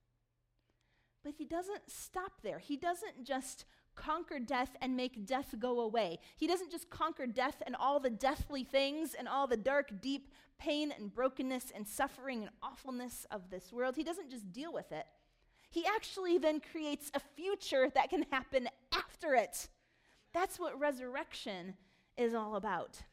But 1.24 1.34
he 1.38 1.46
doesn't 1.46 1.90
stop 1.90 2.42
there. 2.42 2.60
He 2.60 2.78
doesn't 2.78 3.26
just 3.26 3.66
conquer 3.96 4.40
death 4.40 4.76
and 4.82 4.98
make 4.98 5.26
death 5.26 5.56
go 5.60 5.80
away. 5.82 6.20
He 6.38 6.48
doesn't 6.48 6.72
just 6.72 6.90
conquer 6.90 7.28
death 7.28 7.62
and 7.66 7.76
all 7.76 8.00
the 8.00 8.10
deathly 8.10 8.64
things 8.64 9.14
and 9.14 9.28
all 9.28 9.48
the 9.48 9.58
dark, 9.58 10.02
deep 10.02 10.32
pain 10.58 10.94
and 10.98 11.14
brokenness 11.14 11.72
and 11.76 11.88
suffering 11.88 12.42
and 12.42 12.52
awfulness 12.62 13.26
of 13.32 13.50
this 13.50 13.72
world. 13.72 13.96
He 13.96 14.04
doesn't 14.04 14.32
just 14.32 14.52
deal 14.52 14.74
with 14.74 14.92
it. 14.92 15.06
He 15.70 15.86
actually 15.86 16.38
then 16.38 16.60
creates 16.60 17.12
a 17.14 17.20
future 17.20 17.90
that 17.94 18.10
can 18.10 18.26
happen 18.32 18.70
after 18.94 19.34
it. 19.34 19.68
That's 20.34 20.60
what 20.60 20.80
resurrection 20.80 21.76
is 22.18 22.34
all 22.34 22.56
about. 22.56 23.04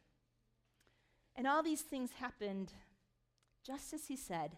And 1.36 1.46
all 1.46 1.62
these 1.62 1.82
things 1.82 2.10
happened 2.18 2.72
just 3.64 3.92
as 3.92 4.06
he 4.06 4.16
said, 4.16 4.56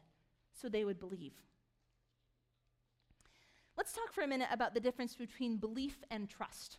so 0.53 0.69
they 0.69 0.85
would 0.85 1.01
believe. 1.01 1.35
Let's 3.77 3.93
talk 3.93 4.13
for 4.13 4.23
a 4.23 4.29
minute 4.29 4.49
about 4.53 4.75
the 4.75 4.81
difference 4.81 5.15
between 5.15 5.57
belief 5.57 6.05
and 6.11 6.29
trust. 6.29 6.79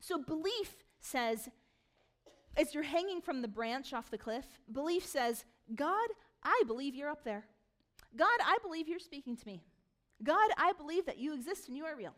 So, 0.00 0.18
belief 0.18 0.84
says, 1.00 1.48
as 2.56 2.74
you're 2.74 2.82
hanging 2.82 3.20
from 3.20 3.42
the 3.42 3.48
branch 3.48 3.92
off 3.92 4.10
the 4.10 4.18
cliff, 4.18 4.46
belief 4.72 5.04
says, 5.04 5.44
God, 5.74 6.08
I 6.42 6.62
believe 6.66 6.94
you're 6.94 7.10
up 7.10 7.24
there. 7.24 7.44
God, 8.16 8.38
I 8.44 8.58
believe 8.62 8.88
you're 8.88 8.98
speaking 8.98 9.36
to 9.36 9.46
me. 9.46 9.62
God, 10.22 10.50
I 10.56 10.72
believe 10.72 11.06
that 11.06 11.18
you 11.18 11.34
exist 11.34 11.68
and 11.68 11.76
you 11.76 11.84
are 11.84 11.96
real. 11.96 12.14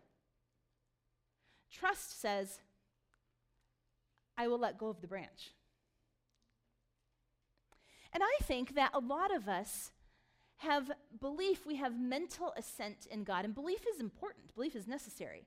Trust 1.73 2.21
says, 2.21 2.61
I 4.37 4.49
will 4.49 4.59
let 4.59 4.79
go 4.79 4.89
of 4.89 5.01
the 5.01 5.07
branch. 5.09 5.53
And 8.13 8.23
I 8.23 8.45
think 8.45 8.75
that 8.75 8.93
a 8.93 8.99
lot 8.99 9.35
of 9.35 9.49
us 9.49 9.91
have 10.59 10.93
belief, 11.21 11.67
we 11.67 11.77
have 11.77 11.99
mental 11.99 12.53
assent 12.57 13.07
in 13.11 13.25
God, 13.25 13.45
and 13.45 13.55
belief 13.55 13.85
is 13.93 14.01
important, 14.01 14.55
belief 14.55 14.77
is 14.77 14.87
necessary. 14.87 15.47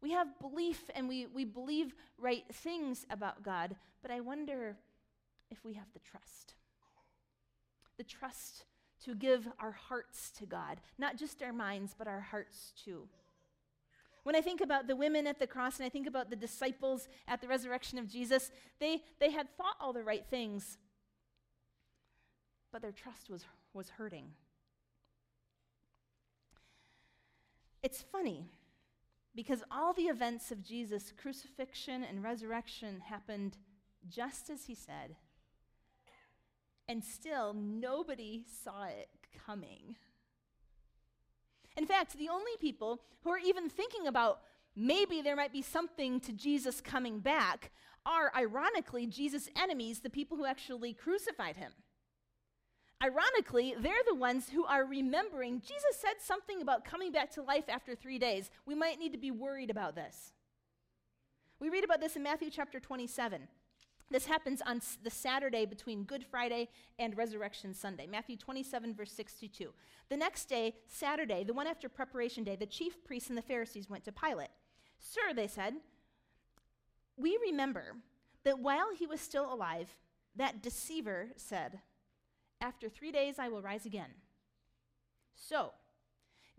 We 0.00 0.12
have 0.12 0.38
belief 0.40 0.88
and 0.94 1.08
we, 1.08 1.26
we 1.26 1.44
believe 1.44 1.94
right 2.16 2.44
things 2.52 3.04
about 3.10 3.42
God, 3.42 3.74
but 4.00 4.10
I 4.10 4.20
wonder 4.20 4.76
if 5.50 5.64
we 5.64 5.74
have 5.74 5.92
the 5.92 5.98
trust. 5.98 6.54
The 7.96 8.04
trust 8.04 8.64
to 9.04 9.14
give 9.14 9.48
our 9.58 9.72
hearts 9.72 10.30
to 10.38 10.46
God, 10.46 10.80
not 10.98 11.16
just 11.16 11.42
our 11.42 11.52
minds, 11.52 11.94
but 11.98 12.06
our 12.06 12.20
hearts 12.20 12.72
too. 12.82 13.08
When 14.28 14.36
I 14.36 14.42
think 14.42 14.60
about 14.60 14.86
the 14.86 14.94
women 14.94 15.26
at 15.26 15.38
the 15.38 15.46
cross 15.46 15.78
and 15.78 15.86
I 15.86 15.88
think 15.88 16.06
about 16.06 16.28
the 16.28 16.36
disciples 16.36 17.08
at 17.26 17.40
the 17.40 17.48
resurrection 17.48 17.98
of 17.98 18.06
Jesus, 18.06 18.50
they, 18.78 19.02
they 19.20 19.30
had 19.30 19.48
thought 19.56 19.76
all 19.80 19.94
the 19.94 20.02
right 20.02 20.26
things, 20.28 20.76
but 22.70 22.82
their 22.82 22.92
trust 22.92 23.30
was, 23.30 23.46
was 23.72 23.88
hurting. 23.88 24.26
It's 27.82 28.02
funny 28.02 28.44
because 29.34 29.62
all 29.70 29.94
the 29.94 30.08
events 30.08 30.52
of 30.52 30.62
Jesus' 30.62 31.10
crucifixion 31.10 32.04
and 32.04 32.22
resurrection 32.22 33.00
happened 33.00 33.56
just 34.10 34.50
as 34.50 34.66
he 34.66 34.74
said, 34.74 35.16
and 36.86 37.02
still 37.02 37.54
nobody 37.54 38.44
saw 38.62 38.84
it 38.88 39.08
coming. 39.46 39.96
In 41.78 41.86
fact, 41.86 42.18
the 42.18 42.28
only 42.28 42.50
people 42.60 43.00
who 43.22 43.30
are 43.30 43.38
even 43.38 43.70
thinking 43.70 44.08
about 44.08 44.40
maybe 44.74 45.22
there 45.22 45.36
might 45.36 45.52
be 45.52 45.62
something 45.62 46.18
to 46.20 46.32
Jesus 46.32 46.80
coming 46.80 47.20
back 47.20 47.70
are, 48.04 48.32
ironically, 48.36 49.06
Jesus' 49.06 49.48
enemies, 49.56 50.00
the 50.00 50.10
people 50.10 50.36
who 50.36 50.44
actually 50.44 50.92
crucified 50.92 51.56
him. 51.56 51.72
Ironically, 53.00 53.76
they're 53.78 53.94
the 54.08 54.16
ones 54.16 54.48
who 54.48 54.64
are 54.64 54.84
remembering 54.84 55.60
Jesus 55.60 56.00
said 56.00 56.20
something 56.20 56.60
about 56.60 56.84
coming 56.84 57.12
back 57.12 57.30
to 57.34 57.42
life 57.42 57.68
after 57.68 57.94
three 57.94 58.18
days. 58.18 58.50
We 58.66 58.74
might 58.74 58.98
need 58.98 59.12
to 59.12 59.18
be 59.18 59.30
worried 59.30 59.70
about 59.70 59.94
this. 59.94 60.32
We 61.60 61.68
read 61.68 61.84
about 61.84 62.00
this 62.00 62.16
in 62.16 62.24
Matthew 62.24 62.50
chapter 62.50 62.80
27. 62.80 63.46
This 64.10 64.26
happens 64.26 64.62
on 64.64 64.80
the 65.02 65.10
Saturday 65.10 65.66
between 65.66 66.04
Good 66.04 66.24
Friday 66.24 66.68
and 66.98 67.16
Resurrection 67.16 67.74
Sunday. 67.74 68.06
Matthew 68.06 68.36
27, 68.36 68.94
verse 68.94 69.12
62. 69.12 69.72
The 70.08 70.16
next 70.16 70.46
day, 70.46 70.76
Saturday, 70.86 71.44
the 71.44 71.52
one 71.52 71.66
after 71.66 71.88
preparation 71.90 72.42
day, 72.42 72.56
the 72.56 72.64
chief 72.64 73.04
priests 73.04 73.28
and 73.28 73.36
the 73.36 73.42
Pharisees 73.42 73.90
went 73.90 74.04
to 74.04 74.12
Pilate. 74.12 74.48
Sir, 74.98 75.34
they 75.34 75.46
said, 75.46 75.74
we 77.18 77.38
remember 77.42 77.96
that 78.44 78.60
while 78.60 78.94
he 78.96 79.06
was 79.06 79.20
still 79.20 79.52
alive, 79.52 79.94
that 80.36 80.62
deceiver 80.62 81.28
said, 81.36 81.80
After 82.60 82.88
three 82.88 83.12
days 83.12 83.38
I 83.38 83.48
will 83.48 83.60
rise 83.60 83.84
again. 83.84 84.10
So, 85.34 85.72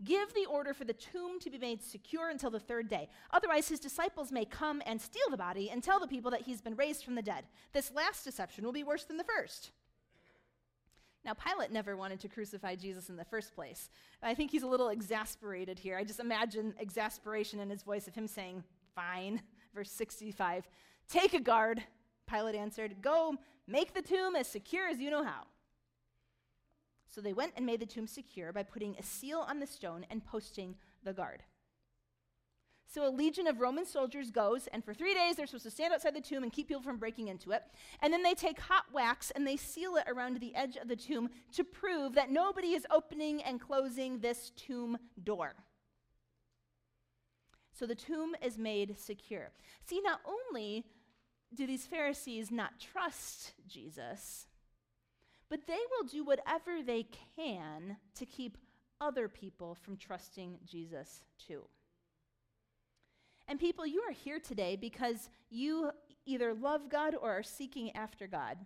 Give 0.02 0.32
the 0.32 0.46
order 0.46 0.72
for 0.72 0.84
the 0.84 0.94
tomb 0.94 1.38
to 1.40 1.50
be 1.50 1.58
made 1.58 1.82
secure 1.82 2.30
until 2.30 2.50
the 2.50 2.58
third 2.58 2.88
day. 2.88 3.08
Otherwise, 3.32 3.68
his 3.68 3.80
disciples 3.80 4.32
may 4.32 4.44
come 4.46 4.80
and 4.86 5.00
steal 5.00 5.28
the 5.30 5.36
body 5.36 5.70
and 5.70 5.82
tell 5.82 6.00
the 6.00 6.06
people 6.06 6.30
that 6.30 6.42
he's 6.42 6.62
been 6.62 6.76
raised 6.76 7.04
from 7.04 7.14
the 7.14 7.22
dead. 7.22 7.44
This 7.72 7.92
last 7.94 8.24
deception 8.24 8.64
will 8.64 8.72
be 8.72 8.84
worse 8.84 9.04
than 9.04 9.18
the 9.18 9.24
first. 9.24 9.72
Now, 11.22 11.34
Pilate 11.34 11.70
never 11.70 11.96
wanted 11.96 12.20
to 12.20 12.28
crucify 12.28 12.76
Jesus 12.76 13.10
in 13.10 13.16
the 13.16 13.26
first 13.26 13.54
place. 13.54 13.90
I 14.22 14.34
think 14.34 14.50
he's 14.50 14.62
a 14.62 14.66
little 14.66 14.88
exasperated 14.88 15.78
here. 15.78 15.98
I 15.98 16.04
just 16.04 16.20
imagine 16.20 16.74
exasperation 16.78 17.60
in 17.60 17.68
his 17.68 17.82
voice 17.82 18.08
of 18.08 18.14
him 18.14 18.26
saying, 18.26 18.64
Fine. 18.94 19.42
Verse 19.74 19.90
65 19.90 20.66
Take 21.08 21.34
a 21.34 21.40
guard, 21.40 21.82
Pilate 22.28 22.54
answered. 22.54 23.02
Go 23.02 23.34
make 23.66 23.92
the 23.92 24.02
tomb 24.02 24.34
as 24.34 24.46
secure 24.46 24.88
as 24.88 24.98
you 24.98 25.10
know 25.10 25.24
how. 25.24 25.42
So 27.10 27.20
they 27.20 27.32
went 27.32 27.52
and 27.56 27.66
made 27.66 27.80
the 27.80 27.86
tomb 27.86 28.06
secure 28.06 28.52
by 28.52 28.62
putting 28.62 28.96
a 28.96 29.02
seal 29.02 29.44
on 29.48 29.58
the 29.58 29.66
stone 29.66 30.06
and 30.10 30.24
posting 30.24 30.76
the 31.02 31.12
guard. 31.12 31.42
So 32.86 33.06
a 33.06 33.10
legion 33.10 33.46
of 33.46 33.60
Roman 33.60 33.86
soldiers 33.86 34.32
goes, 34.32 34.66
and 34.66 34.84
for 34.84 34.94
three 34.94 35.14
days 35.14 35.36
they're 35.36 35.46
supposed 35.46 35.64
to 35.64 35.70
stand 35.70 35.92
outside 35.92 36.14
the 36.14 36.20
tomb 36.20 36.42
and 36.42 36.52
keep 36.52 36.66
people 36.66 36.82
from 36.82 36.98
breaking 36.98 37.28
into 37.28 37.52
it. 37.52 37.62
And 38.00 38.12
then 38.12 38.24
they 38.24 38.34
take 38.34 38.58
hot 38.58 38.86
wax 38.92 39.30
and 39.30 39.46
they 39.46 39.56
seal 39.56 39.94
it 39.96 40.04
around 40.08 40.40
the 40.40 40.54
edge 40.56 40.76
of 40.76 40.88
the 40.88 40.96
tomb 40.96 41.30
to 41.52 41.62
prove 41.62 42.14
that 42.14 42.30
nobody 42.30 42.74
is 42.74 42.86
opening 42.90 43.42
and 43.42 43.60
closing 43.60 44.18
this 44.18 44.50
tomb 44.56 44.98
door. 45.22 45.54
So 47.72 47.86
the 47.86 47.94
tomb 47.94 48.34
is 48.42 48.58
made 48.58 48.98
secure. 48.98 49.52
See, 49.84 50.00
not 50.00 50.20
only 50.26 50.84
do 51.54 51.66
these 51.66 51.86
Pharisees 51.86 52.50
not 52.50 52.80
trust 52.80 53.52
Jesus, 53.68 54.46
but 55.50 55.66
they 55.66 55.80
will 55.90 56.08
do 56.08 56.24
whatever 56.24 56.82
they 56.82 57.06
can 57.36 57.96
to 58.14 58.24
keep 58.24 58.56
other 59.00 59.28
people 59.28 59.74
from 59.74 59.96
trusting 59.96 60.58
Jesus 60.64 61.22
too. 61.44 61.64
And 63.48 63.58
people, 63.58 63.84
you 63.84 64.00
are 64.02 64.12
here 64.12 64.38
today 64.38 64.76
because 64.76 65.28
you 65.50 65.90
either 66.24 66.54
love 66.54 66.88
God 66.88 67.16
or 67.20 67.32
are 67.32 67.42
seeking 67.42 67.94
after 67.96 68.28
God. 68.28 68.58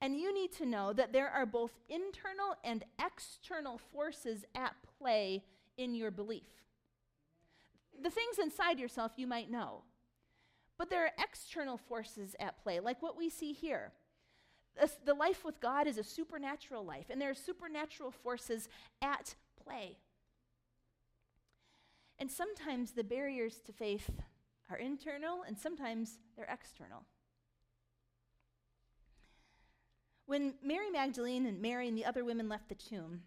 And 0.00 0.16
you 0.16 0.32
need 0.32 0.52
to 0.52 0.66
know 0.66 0.92
that 0.92 1.12
there 1.12 1.28
are 1.28 1.44
both 1.44 1.72
internal 1.88 2.54
and 2.62 2.84
external 3.04 3.78
forces 3.92 4.44
at 4.54 4.76
play 4.98 5.42
in 5.76 5.94
your 5.96 6.12
belief. 6.12 6.46
The 8.00 8.10
things 8.10 8.38
inside 8.40 8.78
yourself 8.78 9.12
you 9.16 9.26
might 9.26 9.50
know, 9.50 9.82
but 10.78 10.88
there 10.88 11.04
are 11.04 11.10
external 11.18 11.76
forces 11.76 12.36
at 12.38 12.62
play, 12.62 12.78
like 12.78 13.02
what 13.02 13.16
we 13.16 13.28
see 13.28 13.52
here. 13.52 13.90
The 15.04 15.14
life 15.14 15.44
with 15.44 15.60
God 15.60 15.86
is 15.86 15.98
a 15.98 16.04
supernatural 16.04 16.84
life, 16.84 17.06
and 17.10 17.20
there 17.20 17.30
are 17.30 17.34
supernatural 17.34 18.10
forces 18.10 18.68
at 19.02 19.34
play. 19.62 19.96
And 22.18 22.30
sometimes 22.30 22.92
the 22.92 23.04
barriers 23.04 23.60
to 23.66 23.72
faith 23.72 24.10
are 24.70 24.76
internal, 24.76 25.42
and 25.46 25.58
sometimes 25.58 26.18
they're 26.36 26.48
external. 26.52 27.04
When 30.26 30.54
Mary 30.62 30.90
Magdalene 30.90 31.46
and 31.46 31.60
Mary 31.62 31.88
and 31.88 31.96
the 31.96 32.04
other 32.04 32.24
women 32.24 32.48
left 32.48 32.68
the 32.68 32.74
tomb, 32.74 33.22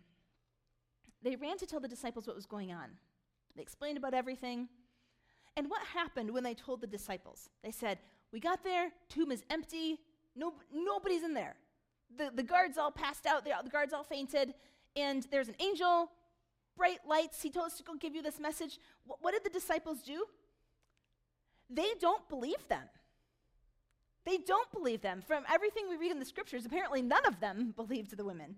they 1.23 1.35
ran 1.35 1.57
to 1.57 1.65
tell 1.65 1.79
the 1.79 1.87
disciples 1.87 2.27
what 2.27 2.35
was 2.35 2.45
going 2.45 2.71
on. 2.71 2.91
They 3.55 3.61
explained 3.61 3.97
about 3.97 4.13
everything. 4.13 4.69
And 5.57 5.69
what 5.69 5.81
happened 5.81 6.31
when 6.31 6.43
they 6.43 6.53
told 6.53 6.81
the 6.81 6.87
disciples? 6.87 7.49
They 7.63 7.71
said, 7.71 7.99
We 8.31 8.39
got 8.39 8.63
there, 8.63 8.91
tomb 9.09 9.31
is 9.31 9.43
empty, 9.49 9.99
no, 10.35 10.53
nobody's 10.73 11.23
in 11.23 11.33
there. 11.33 11.55
The, 12.17 12.31
the 12.33 12.43
guards 12.43 12.77
all 12.77 12.91
passed 12.91 13.25
out, 13.25 13.43
the, 13.43 13.51
the 13.63 13.69
guards 13.69 13.93
all 13.93 14.03
fainted, 14.03 14.53
and 14.95 15.25
there's 15.31 15.47
an 15.47 15.55
angel, 15.59 16.11
bright 16.77 16.99
lights. 17.07 17.41
He 17.41 17.49
told 17.49 17.67
us 17.67 17.77
to 17.77 17.83
go 17.83 17.93
give 17.95 18.15
you 18.15 18.21
this 18.21 18.39
message. 18.39 18.79
What, 19.05 19.19
what 19.21 19.33
did 19.33 19.43
the 19.43 19.49
disciples 19.49 19.99
do? 20.01 20.25
They 21.69 21.93
don't 21.99 22.27
believe 22.27 22.67
them. 22.67 22.83
They 24.25 24.37
don't 24.37 24.71
believe 24.71 25.01
them. 25.01 25.21
From 25.25 25.43
everything 25.51 25.89
we 25.89 25.97
read 25.97 26.11
in 26.11 26.19
the 26.19 26.25
scriptures, 26.25 26.65
apparently 26.65 27.01
none 27.01 27.25
of 27.25 27.39
them 27.39 27.73
believed 27.75 28.15
the 28.15 28.25
women. 28.25 28.55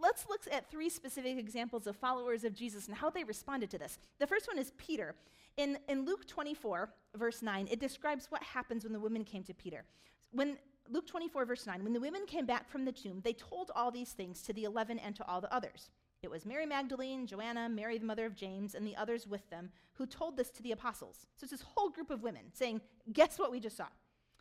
Let's 0.00 0.26
look 0.28 0.42
at 0.50 0.70
three 0.70 0.88
specific 0.88 1.38
examples 1.38 1.86
of 1.86 1.96
followers 1.96 2.44
of 2.44 2.54
Jesus 2.54 2.88
and 2.88 2.96
how 2.96 3.10
they 3.10 3.22
responded 3.22 3.70
to 3.70 3.78
this. 3.78 3.98
The 4.18 4.26
first 4.26 4.48
one 4.48 4.58
is 4.58 4.72
Peter. 4.76 5.14
In, 5.56 5.78
in 5.88 6.04
Luke 6.04 6.26
24, 6.26 6.90
verse 7.16 7.42
9, 7.42 7.68
it 7.70 7.80
describes 7.80 8.26
what 8.30 8.42
happens 8.42 8.84
when 8.84 8.92
the 8.92 9.00
women 9.00 9.24
came 9.24 9.44
to 9.44 9.54
Peter. 9.54 9.84
When 10.32 10.58
Luke 10.88 11.06
24, 11.06 11.44
verse 11.44 11.66
9, 11.66 11.84
when 11.84 11.92
the 11.92 12.00
women 12.00 12.26
came 12.26 12.44
back 12.44 12.68
from 12.68 12.84
the 12.84 12.92
tomb, 12.92 13.20
they 13.22 13.32
told 13.32 13.70
all 13.74 13.90
these 13.90 14.10
things 14.10 14.42
to 14.42 14.52
the 14.52 14.64
eleven 14.64 14.98
and 14.98 15.14
to 15.16 15.26
all 15.26 15.40
the 15.40 15.54
others. 15.54 15.90
It 16.22 16.30
was 16.30 16.46
Mary 16.46 16.66
Magdalene, 16.66 17.26
Joanna, 17.26 17.68
Mary 17.68 17.98
the 17.98 18.06
mother 18.06 18.26
of 18.26 18.34
James, 18.34 18.74
and 18.74 18.86
the 18.86 18.96
others 18.96 19.26
with 19.26 19.48
them 19.50 19.70
who 19.92 20.06
told 20.06 20.36
this 20.36 20.50
to 20.50 20.62
the 20.62 20.72
apostles. 20.72 21.26
So 21.36 21.44
it's 21.44 21.52
this 21.52 21.64
whole 21.74 21.90
group 21.90 22.10
of 22.10 22.22
women 22.22 22.44
saying, 22.52 22.80
Guess 23.12 23.38
what 23.38 23.52
we 23.52 23.60
just 23.60 23.76
saw? 23.76 23.88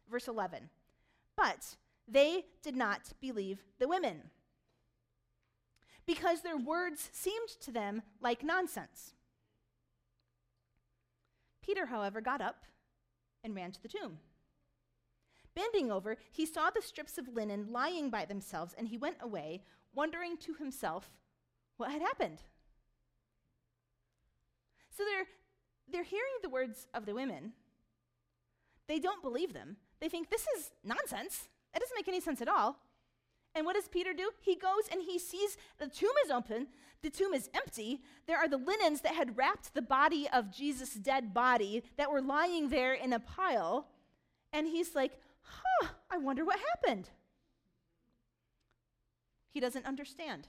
Verse 0.09 0.27
11. 0.27 0.69
But 1.35 1.75
they 2.07 2.45
did 2.61 2.75
not 2.75 3.11
believe 3.19 3.63
the 3.79 3.87
women 3.87 4.23
because 6.05 6.41
their 6.41 6.57
words 6.57 7.09
seemed 7.11 7.49
to 7.61 7.71
them 7.71 8.01
like 8.21 8.43
nonsense. 8.43 9.13
Peter, 11.63 11.87
however, 11.87 12.21
got 12.21 12.41
up 12.41 12.65
and 13.43 13.55
ran 13.55 13.71
to 13.71 13.81
the 13.81 13.87
tomb. 13.87 14.19
Bending 15.55 15.91
over, 15.91 16.17
he 16.31 16.45
saw 16.45 16.69
the 16.69 16.81
strips 16.81 17.17
of 17.17 17.27
linen 17.27 17.67
lying 17.71 18.09
by 18.09 18.25
themselves, 18.25 18.73
and 18.77 18.87
he 18.87 18.97
went 18.97 19.17
away, 19.21 19.63
wondering 19.93 20.37
to 20.37 20.53
himself 20.55 21.09
what 21.77 21.91
had 21.91 22.01
happened. 22.01 22.41
So 24.89 25.03
they're, 25.03 25.27
they're 25.91 26.03
hearing 26.03 26.33
the 26.41 26.49
words 26.49 26.87
of 26.93 27.05
the 27.05 27.13
women. 27.13 27.53
They 28.87 28.99
don't 28.99 29.23
believe 29.23 29.53
them. 29.53 29.77
They 29.99 30.09
think 30.09 30.29
this 30.29 30.45
is 30.57 30.71
nonsense. 30.83 31.47
It 31.73 31.79
doesn't 31.79 31.97
make 31.97 32.07
any 32.07 32.19
sense 32.19 32.41
at 32.41 32.47
all. 32.47 32.77
And 33.55 33.65
what 33.65 33.75
does 33.75 33.87
Peter 33.87 34.13
do? 34.13 34.31
He 34.41 34.55
goes 34.55 34.87
and 34.91 35.01
he 35.01 35.19
sees 35.19 35.57
the 35.79 35.87
tomb 35.87 36.11
is 36.25 36.31
open, 36.31 36.67
the 37.03 37.09
tomb 37.09 37.33
is 37.33 37.49
empty. 37.53 38.01
There 38.25 38.37
are 38.37 38.47
the 38.47 38.57
linens 38.57 39.01
that 39.01 39.13
had 39.13 39.37
wrapped 39.37 39.73
the 39.73 39.81
body 39.81 40.27
of 40.31 40.51
Jesus' 40.51 40.93
dead 40.93 41.33
body 41.33 41.83
that 41.97 42.11
were 42.11 42.21
lying 42.21 42.69
there 42.69 42.93
in 42.93 43.13
a 43.13 43.19
pile. 43.19 43.87
And 44.51 44.67
he's 44.67 44.95
like, 44.95 45.19
huh, 45.41 45.89
I 46.09 46.17
wonder 46.17 46.45
what 46.45 46.59
happened. 46.59 47.09
He 49.51 49.59
doesn't 49.59 49.85
understand. 49.85 50.47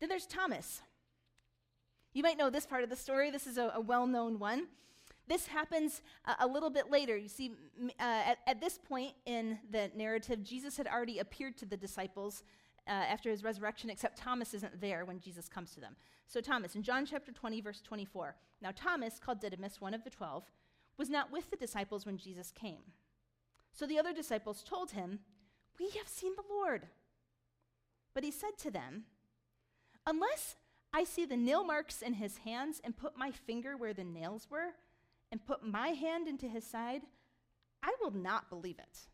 Then 0.00 0.08
there's 0.08 0.26
Thomas. 0.26 0.82
You 2.12 2.22
might 2.22 2.36
know 2.36 2.50
this 2.50 2.66
part 2.66 2.82
of 2.82 2.90
the 2.90 2.96
story. 2.96 3.30
This 3.30 3.46
is 3.46 3.56
a, 3.56 3.72
a 3.76 3.80
well 3.80 4.06
known 4.06 4.38
one. 4.38 4.66
This 5.28 5.46
happens 5.46 6.02
uh, 6.26 6.34
a 6.40 6.46
little 6.46 6.70
bit 6.70 6.90
later. 6.90 7.16
You 7.16 7.28
see, 7.28 7.52
uh, 8.00 8.02
at, 8.02 8.38
at, 8.48 8.60
this 8.60 8.78
point 8.78 9.12
in 9.26 9.60
the 9.70 9.88
narrative, 9.94 10.42
Jesus 10.42 10.76
had 10.76 10.88
already 10.88 11.20
appeared 11.20 11.56
to 11.58 11.66
the 11.66 11.76
disciples 11.76 12.42
uh, 12.86 12.90
after 12.90 13.30
his 13.30 13.44
resurrection, 13.44 13.90
except 13.90 14.18
Thomas 14.18 14.54
isn't 14.54 14.80
there 14.80 15.04
when 15.04 15.20
Jesus 15.20 15.48
comes 15.48 15.72
to 15.72 15.80
them. 15.80 15.96
So, 16.26 16.40
Thomas, 16.40 16.74
in 16.74 16.82
John 16.82 17.06
chapter 17.06 17.32
20, 17.32 17.60
verse 17.60 17.80
24, 17.80 18.36
now 18.62 18.70
Thomas, 18.74 19.18
called 19.18 19.40
Didymus, 19.40 19.80
one 19.80 19.94
of 19.94 20.04
the 20.04 20.10
twelve, 20.10 20.44
was 20.96 21.08
not 21.08 21.32
with 21.32 21.50
the 21.50 21.56
disciples 21.56 22.04
when 22.04 22.18
Jesus 22.18 22.52
came. 22.52 22.82
So 23.72 23.86
the 23.86 23.98
other 23.98 24.12
disciples 24.12 24.62
told 24.62 24.92
him, 24.92 25.20
We 25.78 25.90
have 25.98 26.08
seen 26.08 26.32
the 26.36 26.54
Lord. 26.54 26.88
But 28.14 28.24
he 28.24 28.30
said 28.30 28.58
to 28.58 28.70
them, 28.70 29.04
Unless 30.06 30.56
I 30.92 31.04
see 31.04 31.24
the 31.24 31.36
nail 31.36 31.64
marks 31.64 32.02
in 32.02 32.14
his 32.14 32.38
hands 32.38 32.80
and 32.82 32.96
put 32.96 33.16
my 33.16 33.30
finger 33.30 33.76
where 33.76 33.94
the 33.94 34.04
nails 34.04 34.48
were 34.50 34.74
and 35.30 35.44
put 35.44 35.64
my 35.64 35.88
hand 35.88 36.26
into 36.26 36.48
his 36.48 36.64
side, 36.64 37.02
I 37.82 37.94
will 38.00 38.10
not 38.10 38.50
believe 38.50 38.78
it. 38.78 39.06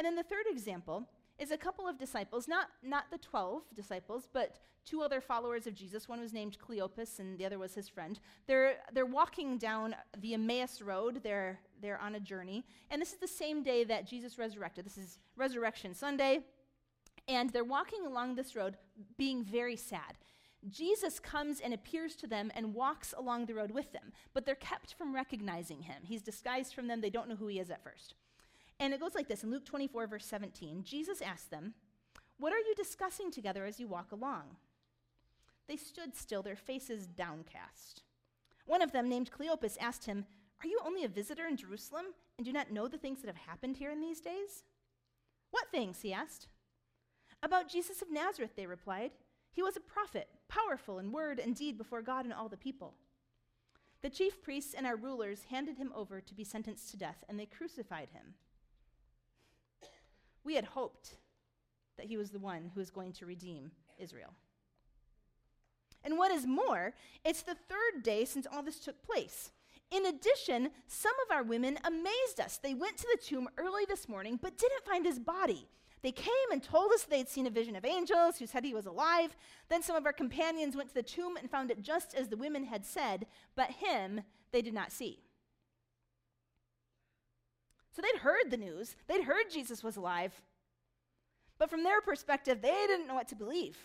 And 0.00 0.06
then 0.06 0.16
the 0.16 0.22
third 0.22 0.46
example 0.48 1.06
is 1.38 1.50
a 1.50 1.58
couple 1.58 1.86
of 1.86 1.98
disciples, 1.98 2.48
not, 2.48 2.68
not 2.82 3.10
the 3.10 3.18
12 3.18 3.64
disciples, 3.74 4.30
but 4.32 4.56
two 4.86 5.02
other 5.02 5.20
followers 5.20 5.66
of 5.66 5.74
Jesus. 5.74 6.08
One 6.08 6.20
was 6.20 6.32
named 6.32 6.56
Cleopas, 6.58 7.18
and 7.18 7.36
the 7.36 7.44
other 7.44 7.58
was 7.58 7.74
his 7.74 7.86
friend. 7.86 8.18
They're, 8.46 8.76
they're 8.94 9.04
walking 9.04 9.58
down 9.58 9.94
the 10.18 10.32
Emmaus 10.32 10.80
Road. 10.80 11.20
They're, 11.22 11.60
they're 11.82 12.00
on 12.00 12.14
a 12.14 12.20
journey. 12.20 12.64
And 12.90 12.98
this 12.98 13.12
is 13.12 13.18
the 13.18 13.28
same 13.28 13.62
day 13.62 13.84
that 13.84 14.06
Jesus 14.06 14.38
resurrected. 14.38 14.86
This 14.86 14.96
is 14.96 15.18
Resurrection 15.36 15.92
Sunday. 15.92 16.46
And 17.28 17.50
they're 17.50 17.62
walking 17.62 18.06
along 18.06 18.36
this 18.36 18.56
road 18.56 18.78
being 19.18 19.44
very 19.44 19.76
sad. 19.76 20.16
Jesus 20.70 21.20
comes 21.20 21.60
and 21.60 21.74
appears 21.74 22.16
to 22.16 22.26
them 22.26 22.50
and 22.54 22.72
walks 22.72 23.12
along 23.18 23.44
the 23.44 23.54
road 23.54 23.70
with 23.70 23.92
them, 23.92 24.12
but 24.32 24.46
they're 24.46 24.54
kept 24.54 24.94
from 24.94 25.14
recognizing 25.14 25.82
him. 25.82 26.04
He's 26.04 26.22
disguised 26.22 26.72
from 26.72 26.88
them. 26.88 27.02
They 27.02 27.10
don't 27.10 27.28
know 27.28 27.36
who 27.36 27.48
he 27.48 27.58
is 27.58 27.70
at 27.70 27.84
first. 27.84 28.14
And 28.80 28.94
it 28.94 29.00
goes 29.00 29.14
like 29.14 29.28
this 29.28 29.44
in 29.44 29.50
Luke 29.50 29.66
24, 29.66 30.06
verse 30.06 30.24
17 30.24 30.82
Jesus 30.82 31.20
asked 31.20 31.50
them, 31.50 31.74
What 32.38 32.54
are 32.54 32.58
you 32.58 32.74
discussing 32.74 33.30
together 33.30 33.66
as 33.66 33.78
you 33.78 33.86
walk 33.86 34.10
along? 34.10 34.56
They 35.68 35.76
stood 35.76 36.16
still, 36.16 36.42
their 36.42 36.56
faces 36.56 37.06
downcast. 37.06 38.02
One 38.66 38.82
of 38.82 38.92
them, 38.92 39.08
named 39.08 39.30
Cleopas, 39.30 39.76
asked 39.80 40.06
him, 40.06 40.24
Are 40.64 40.66
you 40.66 40.80
only 40.84 41.04
a 41.04 41.08
visitor 41.08 41.46
in 41.46 41.58
Jerusalem 41.58 42.06
and 42.38 42.44
do 42.44 42.52
not 42.52 42.72
know 42.72 42.88
the 42.88 42.98
things 42.98 43.20
that 43.20 43.28
have 43.28 43.36
happened 43.36 43.76
here 43.76 43.90
in 43.90 44.00
these 44.00 44.20
days? 44.20 44.64
What 45.50 45.70
things? 45.70 46.00
he 46.00 46.12
asked. 46.12 46.48
About 47.42 47.68
Jesus 47.68 48.00
of 48.00 48.10
Nazareth, 48.10 48.56
they 48.56 48.66
replied. 48.66 49.12
He 49.52 49.62
was 49.62 49.76
a 49.76 49.80
prophet, 49.80 50.28
powerful 50.48 50.98
in 50.98 51.12
word 51.12 51.38
and 51.38 51.54
deed 51.54 51.76
before 51.76 52.02
God 52.02 52.24
and 52.24 52.32
all 52.32 52.48
the 52.48 52.56
people. 52.56 52.94
The 54.02 54.10
chief 54.10 54.40
priests 54.42 54.72
and 54.72 54.86
our 54.86 54.96
rulers 54.96 55.44
handed 55.50 55.76
him 55.76 55.92
over 55.94 56.20
to 56.20 56.34
be 56.34 56.44
sentenced 56.44 56.90
to 56.90 56.96
death, 56.96 57.24
and 57.28 57.38
they 57.38 57.46
crucified 57.46 58.10
him. 58.10 58.34
We 60.44 60.54
had 60.54 60.64
hoped 60.64 61.16
that 61.96 62.06
he 62.06 62.16
was 62.16 62.30
the 62.30 62.38
one 62.38 62.70
who 62.72 62.80
was 62.80 62.90
going 62.90 63.12
to 63.14 63.26
redeem 63.26 63.70
Israel. 63.98 64.34
And 66.02 66.16
what 66.16 66.30
is 66.30 66.46
more, 66.46 66.94
it's 67.24 67.42
the 67.42 67.56
third 67.68 68.02
day 68.02 68.24
since 68.24 68.46
all 68.50 68.62
this 68.62 68.80
took 68.80 69.02
place. 69.02 69.50
In 69.90 70.06
addition, 70.06 70.70
some 70.86 71.12
of 71.26 71.34
our 71.34 71.42
women 71.42 71.78
amazed 71.84 72.40
us. 72.40 72.58
They 72.58 72.74
went 72.74 72.96
to 72.98 73.08
the 73.12 73.22
tomb 73.22 73.48
early 73.58 73.84
this 73.86 74.08
morning 74.08 74.38
but 74.40 74.56
didn't 74.56 74.84
find 74.84 75.04
his 75.04 75.18
body. 75.18 75.68
They 76.02 76.12
came 76.12 76.32
and 76.50 76.62
told 76.62 76.92
us 76.92 77.02
they'd 77.02 77.28
seen 77.28 77.46
a 77.46 77.50
vision 77.50 77.76
of 77.76 77.84
angels 77.84 78.38
who 78.38 78.46
said 78.46 78.64
he 78.64 78.72
was 78.72 78.86
alive. 78.86 79.36
Then 79.68 79.82
some 79.82 79.96
of 79.96 80.06
our 80.06 80.12
companions 80.12 80.74
went 80.76 80.88
to 80.88 80.94
the 80.94 81.02
tomb 81.02 81.36
and 81.36 81.50
found 81.50 81.70
it 81.70 81.82
just 81.82 82.14
as 82.14 82.28
the 82.28 82.36
women 82.36 82.64
had 82.64 82.86
said, 82.86 83.26
but 83.54 83.70
him 83.70 84.22
they 84.52 84.62
did 84.62 84.72
not 84.72 84.92
see. 84.92 85.20
So 87.92 88.02
they'd 88.02 88.20
heard 88.20 88.50
the 88.50 88.56
news, 88.56 88.96
they'd 89.08 89.24
heard 89.24 89.50
Jesus 89.50 89.82
was 89.82 89.96
alive. 89.96 90.40
But 91.58 91.70
from 91.70 91.84
their 91.84 92.00
perspective, 92.00 92.62
they 92.62 92.86
didn't 92.86 93.06
know 93.06 93.14
what 93.14 93.28
to 93.28 93.36
believe. 93.36 93.76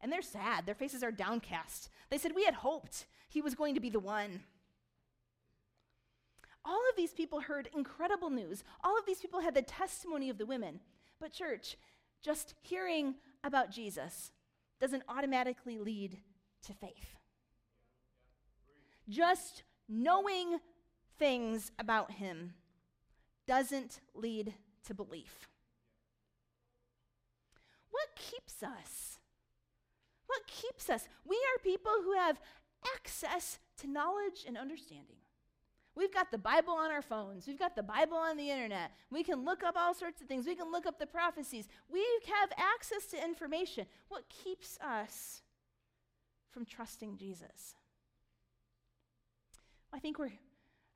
And 0.00 0.10
they're 0.10 0.22
sad. 0.22 0.64
Their 0.64 0.74
faces 0.74 1.02
are 1.02 1.10
downcast. 1.10 1.90
They 2.08 2.18
said, 2.18 2.32
We 2.34 2.44
had 2.44 2.54
hoped 2.54 3.06
he 3.28 3.42
was 3.42 3.54
going 3.54 3.74
to 3.74 3.80
be 3.80 3.90
the 3.90 4.00
one. 4.00 4.40
All 6.64 6.80
of 6.90 6.96
these 6.96 7.12
people 7.12 7.40
heard 7.40 7.68
incredible 7.76 8.30
news. 8.30 8.64
All 8.82 8.98
of 8.98 9.06
these 9.06 9.20
people 9.20 9.40
had 9.40 9.54
the 9.54 9.62
testimony 9.62 10.30
of 10.30 10.38
the 10.38 10.46
women. 10.46 10.80
But, 11.20 11.32
church, 11.32 11.76
just 12.22 12.54
hearing 12.62 13.16
about 13.44 13.70
Jesus 13.70 14.30
doesn't 14.80 15.02
automatically 15.08 15.78
lead 15.78 16.18
to 16.66 16.72
faith. 16.72 17.16
Just 19.08 19.64
knowing 19.88 20.58
things 21.18 21.72
about 21.78 22.12
him 22.12 22.54
doesn't 23.48 24.00
lead 24.14 24.54
to 24.86 24.94
belief. 24.94 25.48
What 27.90 28.08
keeps 28.14 28.62
us? 28.62 29.18
What 30.26 30.46
keeps 30.46 30.90
us? 30.90 31.08
We 31.26 31.36
are 31.36 31.62
people 31.64 31.92
who 32.04 32.12
have 32.12 32.38
access 32.94 33.58
to 33.78 33.88
knowledge 33.88 34.44
and 34.46 34.58
understanding. 34.58 35.16
We've 35.96 36.12
got 36.12 36.30
the 36.30 36.38
Bible 36.38 36.74
on 36.74 36.92
our 36.92 37.02
phones. 37.02 37.48
We've 37.48 37.58
got 37.58 37.74
the 37.74 37.82
Bible 37.82 38.18
on 38.18 38.36
the 38.36 38.50
internet. 38.50 38.92
We 39.10 39.24
can 39.24 39.44
look 39.44 39.64
up 39.64 39.74
all 39.76 39.94
sorts 39.94 40.20
of 40.20 40.28
things. 40.28 40.46
We 40.46 40.54
can 40.54 40.70
look 40.70 40.86
up 40.86 40.98
the 40.98 41.06
prophecies. 41.06 41.66
We 41.90 42.04
have 42.40 42.50
access 42.56 43.06
to 43.06 43.24
information. 43.24 43.86
What 44.08 44.24
keeps 44.28 44.78
us 44.80 45.42
from 46.52 46.66
trusting 46.66 47.16
Jesus? 47.16 47.74
I 49.92 49.98
think 49.98 50.18
we're 50.18 50.32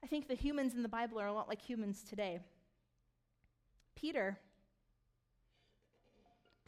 I 0.03 0.07
think 0.07 0.29
the 0.29 0.35
humans 0.35 0.75
in 0.75 0.83
the 0.83 0.89
Bible 0.89 1.21
are 1.21 1.27
a 1.27 1.33
lot 1.33 1.49
like 1.49 1.63
humans 1.63 2.03
today. 2.03 2.41
Peter 3.95 4.39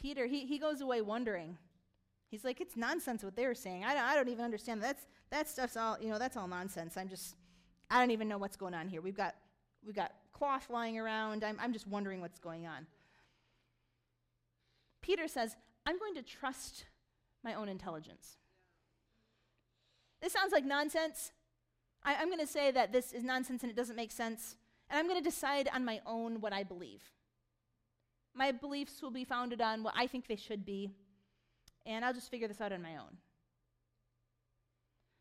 Peter, 0.04 0.26
he, 0.26 0.44
he 0.44 0.58
goes 0.58 0.82
away 0.82 1.00
wondering. 1.00 1.56
He's 2.28 2.44
like, 2.44 2.60
it's 2.60 2.76
nonsense 2.76 3.24
what 3.24 3.36
they 3.36 3.46
were 3.46 3.54
saying. 3.54 3.86
I 3.86 3.94
don't, 3.94 4.02
I 4.02 4.14
don't 4.14 4.28
even 4.28 4.44
understand. 4.44 4.82
That's, 4.82 5.06
that 5.30 5.48
stuff's 5.48 5.78
all, 5.78 5.96
you 5.98 6.10
know, 6.10 6.18
that's 6.18 6.36
all 6.36 6.46
nonsense. 6.46 6.98
I'm 6.98 7.08
just, 7.08 7.36
I 7.90 8.00
don't 8.00 8.10
even 8.10 8.28
know 8.28 8.36
what's 8.36 8.58
going 8.58 8.74
on 8.74 8.86
here. 8.86 9.00
We've 9.00 9.16
got, 9.16 9.34
we've 9.82 9.96
got 9.96 10.12
cloth 10.34 10.68
lying 10.68 10.98
around. 10.98 11.42
I'm, 11.42 11.56
I'm 11.58 11.72
just 11.72 11.86
wondering 11.86 12.20
what's 12.20 12.38
going 12.38 12.66
on. 12.66 12.86
Peter 15.00 15.26
says, 15.26 15.56
I'm 15.86 15.98
going 15.98 16.14
to 16.16 16.22
trust 16.22 16.84
my 17.42 17.54
own 17.54 17.70
intelligence. 17.70 18.36
This 20.20 20.34
sounds 20.34 20.52
like 20.52 20.66
nonsense. 20.66 21.32
I, 22.04 22.16
I'm 22.16 22.28
going 22.28 22.38
to 22.40 22.46
say 22.46 22.70
that 22.70 22.92
this 22.92 23.12
is 23.12 23.24
nonsense 23.24 23.62
and 23.62 23.70
it 23.70 23.76
doesn't 23.76 23.96
make 23.96 24.12
sense. 24.12 24.56
And 24.90 24.98
I'm 24.98 25.06
going 25.06 25.22
to 25.22 25.28
decide 25.28 25.68
on 25.72 25.84
my 25.84 26.00
own 26.06 26.40
what 26.40 26.52
I 26.52 26.62
believe. 26.62 27.02
My 28.34 28.52
beliefs 28.52 29.00
will 29.00 29.10
be 29.10 29.24
founded 29.24 29.60
on 29.60 29.82
what 29.82 29.94
I 29.96 30.06
think 30.06 30.26
they 30.26 30.36
should 30.36 30.66
be, 30.66 30.90
and 31.86 32.04
I'll 32.04 32.12
just 32.12 32.30
figure 32.30 32.48
this 32.48 32.60
out 32.60 32.72
on 32.72 32.82
my 32.82 32.96
own. 32.96 33.16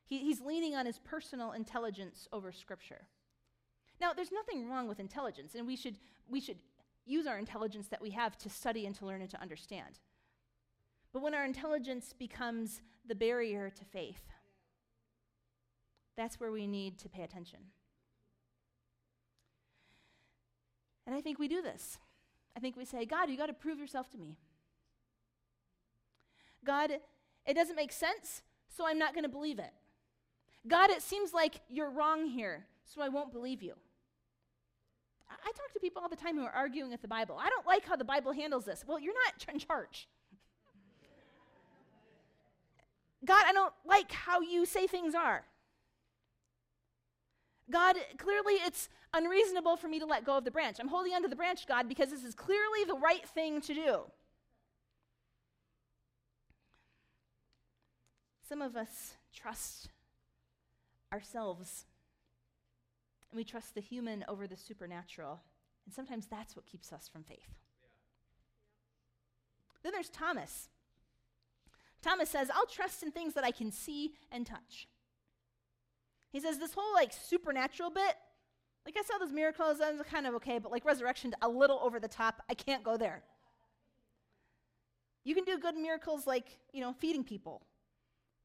He, 0.05 0.17
he's 0.19 0.41
leaning 0.41 0.75
on 0.75 0.85
his 0.85 0.97
personal 0.97 1.51
intelligence 1.51 2.27
over 2.33 2.51
Scripture. 2.51 3.03
Now, 4.01 4.13
there's 4.13 4.31
nothing 4.31 4.67
wrong 4.67 4.87
with 4.87 4.99
intelligence, 4.99 5.53
and 5.55 5.67
we 5.67 5.75
should, 5.75 5.97
we 6.27 6.41
should 6.41 6.57
use 7.05 7.27
our 7.27 7.37
intelligence 7.37 7.87
that 7.89 8.01
we 8.01 8.09
have 8.11 8.37
to 8.39 8.49
study 8.49 8.85
and 8.85 8.95
to 8.95 9.05
learn 9.05 9.21
and 9.21 9.29
to 9.29 9.41
understand. 9.41 9.99
But 11.13 11.21
when 11.21 11.35
our 11.35 11.45
intelligence 11.45 12.13
becomes 12.17 12.81
the 13.07 13.15
barrier 13.15 13.69
to 13.69 13.85
faith, 13.85 14.32
that's 16.15 16.39
where 16.39 16.51
we 16.51 16.67
need 16.67 16.99
to 16.99 17.09
pay 17.09 17.23
attention. 17.23 17.59
And 21.05 21.15
I 21.15 21.21
think 21.21 21.39
we 21.39 21.47
do 21.47 21.61
this. 21.61 21.97
I 22.55 22.59
think 22.59 22.75
we 22.75 22.85
say, 22.85 23.05
God, 23.05 23.29
you 23.29 23.37
got 23.37 23.47
to 23.47 23.53
prove 23.53 23.79
yourself 23.79 24.09
to 24.11 24.17
me. 24.17 24.37
God, 26.65 26.91
it 27.45 27.53
doesn't 27.55 27.75
make 27.75 27.91
sense, 27.91 28.41
so 28.69 28.87
I'm 28.87 28.99
not 28.99 29.13
going 29.13 29.23
to 29.23 29.29
believe 29.29 29.59
it. 29.59 29.71
God, 30.67 30.89
it 30.89 31.01
seems 31.01 31.33
like 31.33 31.55
you're 31.67 31.89
wrong 31.89 32.27
here, 32.27 32.65
so 32.85 33.01
I 33.01 33.09
won't 33.09 33.33
believe 33.33 33.61
you. 33.61 33.73
I, 35.29 35.51
talk 35.51 35.73
to 35.73 35.79
people 35.79 36.01
all 36.01 36.09
the 36.09 36.15
time 36.15 36.37
who 36.37 36.43
are 36.43 36.51
arguing 36.51 36.91
with 36.91 37.01
the 37.01 37.07
Bible. 37.07 37.37
I 37.41 37.49
don't 37.49 37.65
like 37.65 37.85
how 37.85 37.95
the 37.95 38.05
Bible 38.05 38.31
handles 38.31 38.65
this. 38.65 38.83
Well, 38.87 38.99
you're 38.99 39.15
not 39.25 39.53
in 39.53 39.59
charge. 39.59 40.07
God, 43.25 43.43
I 43.47 43.51
don't 43.51 43.73
like 43.85 44.11
how 44.11 44.41
you 44.41 44.65
say 44.65 44.85
things 44.85 45.15
are. 45.15 45.43
God, 47.73 47.95
clearly 48.19 48.53
it's 48.53 48.87
unreasonable 49.15 49.77
for 49.77 49.87
me 49.87 49.97
to 49.97 50.05
let 50.05 50.23
go 50.23 50.37
of 50.37 50.45
the 50.45 50.51
branch. 50.51 50.77
I'm 50.79 50.87
holding 50.87 51.13
onto 51.13 51.27
the 51.27 51.35
branch, 51.35 51.65
God, 51.65 51.89
because 51.89 52.11
this 52.11 52.23
is 52.23 52.35
clearly 52.35 52.85
the 52.85 52.93
right 52.93 53.27
thing 53.27 53.61
to 53.61 53.73
do. 53.73 54.01
Some 58.47 58.61
of 58.61 58.75
us 58.75 59.15
trust 59.33 59.89
ourselves, 61.11 61.85
and 63.31 63.37
we 63.37 63.43
trust 63.43 63.73
the 63.73 63.81
human 63.81 64.23
over 64.27 64.45
the 64.45 64.55
supernatural. 64.55 65.41
And 65.85 65.93
sometimes 65.93 66.27
that's 66.27 66.55
what 66.55 66.67
keeps 66.67 66.93
us 66.93 67.09
from 67.11 67.23
faith. 67.23 67.49
Then 69.81 69.93
there's 69.93 70.09
Thomas. 70.09 70.69
Thomas 72.03 72.29
says, 72.29 72.51
I'll 72.53 72.67
trust 72.67 73.01
in 73.01 73.11
things 73.11 73.33
that 73.33 73.43
I 73.43 73.51
can 73.51 73.71
see 73.71 74.13
and 74.31 74.45
touch. 74.45 74.87
He 76.33 76.41
says, 76.41 76.57
This 76.57 76.73
whole 76.73 76.93
like 76.93 77.13
supernatural 77.13 77.91
bit, 77.91 78.15
like 78.85 78.95
I 78.97 79.03
saw 79.03 79.17
those 79.17 79.31
miracles, 79.31 79.79
I 79.79 79.91
was 79.91 80.01
kind 80.11 80.27
of 80.27 80.33
okay, 80.35 80.59
but 80.59 80.71
like 80.71 80.83
resurrection, 80.83 81.33
a 81.41 81.47
little 81.47 81.79
over 81.81 81.99
the 81.99 82.09
top. 82.09 82.41
I 82.49 82.55
can't 82.55 82.83
go 82.83 82.97
there. 82.97 83.23
You 85.23 85.35
can 85.35 85.45
do 85.45 85.57
good 85.57 85.77
miracles 85.77 86.27
like, 86.27 86.59
you 86.73 86.81
know, 86.81 86.91
feeding 86.91 87.23
people, 87.23 87.61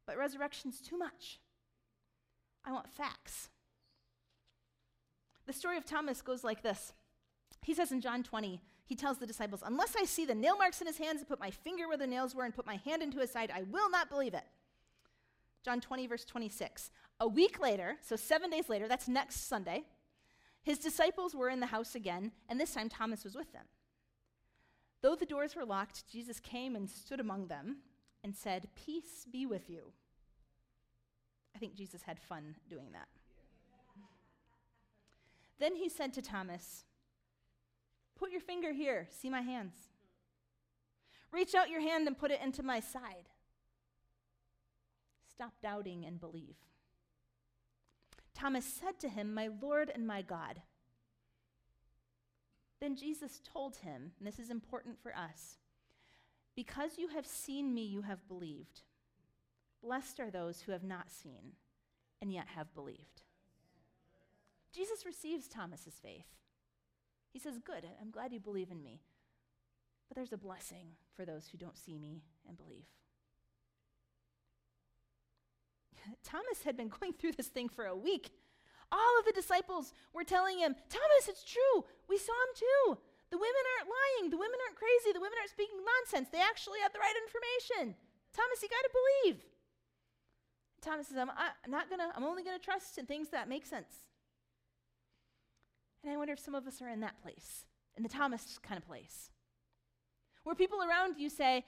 but 0.07 0.17
resurrection's 0.17 0.81
too 0.81 0.97
much. 0.97 1.41
I 2.65 2.71
want 2.71 2.89
facts. 2.89 3.49
The 5.47 5.53
story 5.53 5.77
of 5.77 5.85
Thomas 5.85 6.23
goes 6.23 6.45
like 6.45 6.63
this. 6.63 6.93
He 7.63 7.75
says 7.75 7.91
in 7.91 8.01
John 8.01 8.23
20, 8.23 8.61
he 8.85 8.95
tells 8.95 9.19
the 9.19 9.27
disciples, 9.27 9.63
Unless 9.65 9.97
I 9.99 10.05
see 10.05 10.25
the 10.25 10.35
nail 10.35 10.57
marks 10.57 10.81
in 10.81 10.87
his 10.87 10.99
hands 10.99 11.19
and 11.21 11.29
put 11.29 11.41
my 11.41 11.51
finger 11.51 11.89
where 11.89 11.97
the 11.97 12.07
nails 12.07 12.35
were 12.35 12.45
and 12.45 12.55
put 12.55 12.67
my 12.67 12.77
hand 12.77 13.03
into 13.03 13.19
his 13.19 13.33
side, 13.33 13.51
I 13.53 13.63
will 13.63 13.91
not 13.91 14.11
believe 14.11 14.35
it. 14.35 14.45
John 15.65 15.81
20, 15.81 16.07
verse 16.07 16.25
26. 16.25 16.91
A 17.21 17.27
week 17.27 17.59
later, 17.59 17.97
so 18.01 18.15
seven 18.17 18.51
days 18.51 18.69
later, 18.69 18.87
that's 18.87 19.09
next 19.09 19.49
Sunday, 19.49 19.85
his 20.63 20.79
disciples 20.79 21.35
were 21.35 21.49
in 21.49 21.61
the 21.61 21.67
house 21.67 21.95
again, 21.95 22.33
and 22.49 22.61
this 22.61 22.75
time 22.75 22.89
Thomas 22.89 23.25
was 23.25 23.35
with 23.35 23.53
them. 23.53 23.65
Though 25.01 25.17
the 25.17 25.27
doors 25.27 25.57
were 25.57 25.65
locked, 25.65 26.09
Jesus 26.11 26.41
came 26.41 26.77
and 26.77 26.89
stood 26.89 27.21
among 27.21 27.49
them 27.49 27.79
and 28.23 28.35
said, 28.37 28.69
Peace 28.75 29.27
be 29.31 29.47
with 29.47 29.71
you. 29.71 29.93
I 31.55 31.59
think 31.59 31.75
Jesus 31.75 32.03
had 32.03 32.21
fun 32.21 32.57
doing 32.69 32.93
that. 32.93 33.09
then 35.59 35.75
he 35.75 35.89
said 35.89 36.13
to 36.13 36.23
Thomas, 36.23 36.85
Put 38.17 38.31
your 38.31 38.41
finger 38.41 38.73
here, 38.73 39.09
see 39.11 39.31
my 39.31 39.43
hands. 39.43 39.75
Reach 41.33 41.55
out 41.55 41.71
your 41.71 41.81
hand 41.81 42.07
and 42.07 42.19
put 42.19 42.31
it 42.31 42.41
into 42.43 42.63
my 42.63 42.81
side. 42.81 43.29
Stop 45.33 45.53
doubting 45.63 46.05
and 46.05 46.21
believe. 46.21 46.57
Thomas 48.39 48.65
said 48.65 49.01
to 49.01 49.09
him, 49.09 49.35
My 49.35 49.49
Lord 49.61 49.91
and 49.93 50.07
my 50.07 50.23
God. 50.23 50.63
Then 52.81 52.95
Jesus 52.95 53.41
told 53.53 53.77
him, 53.77 54.13
and 54.19 54.27
this 54.27 54.39
is 54.39 54.51
important 54.51 54.97
for 55.03 55.13
us 55.17 55.57
because 56.55 56.99
you 56.99 57.09
have 57.09 57.27
seen 57.27 57.75
me, 57.75 57.83
you 57.83 58.03
have 58.03 58.29
believed. 58.29 58.83
Blessed 59.83 60.21
are 60.21 60.31
those 60.31 60.61
who 60.61 60.73
have 60.73 60.85
not 60.85 61.11
seen 61.11 61.55
and 62.23 62.33
yet 62.33 62.47
have 62.55 62.75
believed. 62.75 63.23
Jesus 64.73 65.05
receives 65.05 65.49
Thomas's 65.49 65.99
faith. 66.01 66.27
He 67.33 67.41
says, 67.41 67.59
Good, 67.59 67.87
I'm 68.01 68.11
glad 68.11 68.33
you 68.33 68.39
believe 68.39 68.71
in 68.71 68.83
me. 68.83 69.01
But 70.09 70.17
there's 70.17 70.33
a 70.33 70.39
blessing 70.39 70.87
for 71.17 71.25
those 71.25 71.49
who 71.49 71.59
don't 71.59 71.77
see 71.77 71.99
me 71.99 72.23
and 72.47 72.57
believe. 72.57 72.87
Thomas 76.25 76.63
had 76.65 76.77
been 76.77 76.89
going 77.01 77.13
through 77.13 77.33
this 77.33 77.49
thing 77.49 77.69
for 77.69 77.87
a 77.87 77.97
week. 77.97 78.31
All 78.91 79.19
of 79.19 79.27
the 79.27 79.37
disciples 79.37 79.93
were 80.15 80.25
telling 80.25 80.59
him, 80.59 80.75
Thomas, 80.89 81.29
it's 81.29 81.45
true. 81.45 81.85
We 82.09 82.17
saw 82.17 82.33
him 82.33 82.55
too. 82.57 82.99
The 83.31 83.37
women 83.37 83.65
aren't 83.77 83.93
lying. 83.93 84.31
The 84.31 84.41
women 84.41 84.57
aren't 84.65 84.81
crazy. 84.81 85.13
The 85.13 85.21
women 85.21 85.37
aren't 85.37 85.53
speaking 85.53 85.85
nonsense. 85.85 86.33
They 86.33 86.41
actually 86.41 86.81
have 86.81 86.93
the 86.93 87.05
right 87.05 87.19
information. 87.29 87.95
Thomas, 88.33 88.63
you 88.63 88.69
got 88.73 88.89
to 88.89 88.97
believe. 88.97 89.45
Thomas 90.81 91.09
says, 91.09 91.19
I'm, 91.19 91.29
I'm 91.31 91.71
not 91.71 91.91
going 91.91 92.01
to, 92.01 92.09
I'm 92.17 92.25
only 92.25 92.43
going 92.43 92.59
to 92.59 92.65
trust 92.65 92.97
in 92.97 93.05
things 93.05 93.29
that 93.31 93.49
make 93.49 93.67
sense. 93.67 94.09
And 96.03 96.13
I 96.13 96.17
wonder 96.17 96.33
if 96.33 96.41
some 96.41 96.55
of 96.55 96.67
us 96.67 96.81
are 96.81 96.89
in 96.89 97.01
that 97.01 97.21
place, 97.21 97.67
in 97.97 98.03
the 98.03 98.09
Thomas 98.09 98.59
kind 98.63 98.79
of 98.79 98.87
place, 98.87 99.31
where 100.45 100.55
people 100.55 100.79
around 100.81 101.19
you 101.19 101.29
say, 101.29 101.65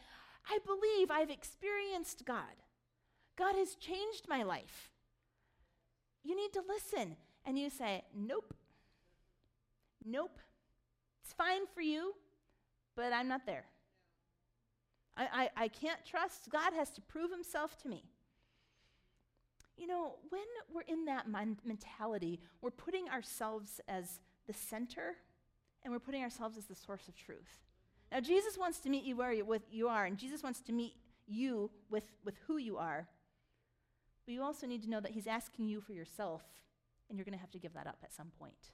I 0.48 0.59
believe 0.64 1.11
I've 1.11 1.31
experienced 1.31 2.24
God. 2.24 2.62
God 3.36 3.54
has 3.56 3.74
changed 3.74 4.26
my 4.28 4.42
life. 4.42 4.90
You 6.22 6.36
need 6.36 6.52
to 6.52 6.62
listen. 6.66 7.16
And 7.44 7.58
you 7.58 7.70
say, 7.70 8.04
Nope. 8.14 8.54
Nope. 10.04 10.38
It's 11.22 11.32
fine 11.32 11.66
for 11.74 11.80
you, 11.80 12.14
but 12.96 13.12
I'm 13.12 13.28
not 13.28 13.46
there. 13.46 13.64
I, 15.16 15.48
I, 15.56 15.64
I 15.64 15.68
can't 15.68 16.00
trust. 16.04 16.48
God 16.50 16.72
has 16.72 16.90
to 16.90 17.00
prove 17.00 17.30
himself 17.30 17.76
to 17.82 17.88
me. 17.88 18.04
You 19.76 19.86
know, 19.86 20.16
when 20.28 20.42
we're 20.72 20.82
in 20.82 21.06
that 21.06 21.26
mentality, 21.64 22.40
we're 22.60 22.70
putting 22.70 23.08
ourselves 23.08 23.80
as 23.88 24.20
the 24.46 24.52
center 24.52 25.16
and 25.82 25.92
we're 25.92 26.00
putting 26.00 26.22
ourselves 26.22 26.58
as 26.58 26.66
the 26.66 26.74
source 26.74 27.08
of 27.08 27.16
truth. 27.16 27.64
Now, 28.12 28.20
Jesus 28.20 28.58
wants 28.58 28.80
to 28.80 28.90
meet 28.90 29.04
you 29.04 29.16
where 29.16 29.32
you, 29.32 29.44
with, 29.44 29.62
you 29.70 29.88
are, 29.88 30.04
and 30.04 30.18
Jesus 30.18 30.42
wants 30.42 30.60
to 30.62 30.72
meet 30.72 30.94
you 31.26 31.70
with, 31.88 32.04
with 32.24 32.34
who 32.46 32.56
you 32.56 32.76
are. 32.76 33.06
But 34.30 34.34
you 34.34 34.44
also 34.44 34.64
need 34.68 34.84
to 34.84 34.88
know 34.88 35.00
that 35.00 35.10
He's 35.10 35.26
asking 35.26 35.66
you 35.66 35.80
for 35.80 35.92
yourself, 35.92 36.44
and 37.08 37.18
you're 37.18 37.24
going 37.24 37.36
to 37.36 37.40
have 37.40 37.50
to 37.50 37.58
give 37.58 37.74
that 37.74 37.88
up 37.88 37.98
at 38.04 38.14
some 38.14 38.30
point. 38.38 38.70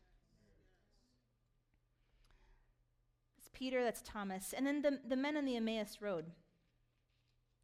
It's 3.39 3.49
Peter, 3.55 3.83
that's 3.83 4.03
Thomas, 4.03 4.53
and 4.55 4.67
then 4.67 4.83
the, 4.83 5.01
the 5.09 5.17
men 5.17 5.35
on 5.35 5.47
the 5.47 5.57
Emmaus 5.57 5.97
Road. 6.03 6.27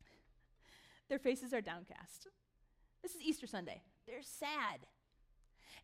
Their 1.10 1.18
faces 1.18 1.52
are 1.52 1.60
downcast. 1.60 2.28
This 3.02 3.14
is 3.14 3.20
Easter 3.20 3.46
Sunday. 3.46 3.82
They're 4.06 4.22
sad. 4.22 4.86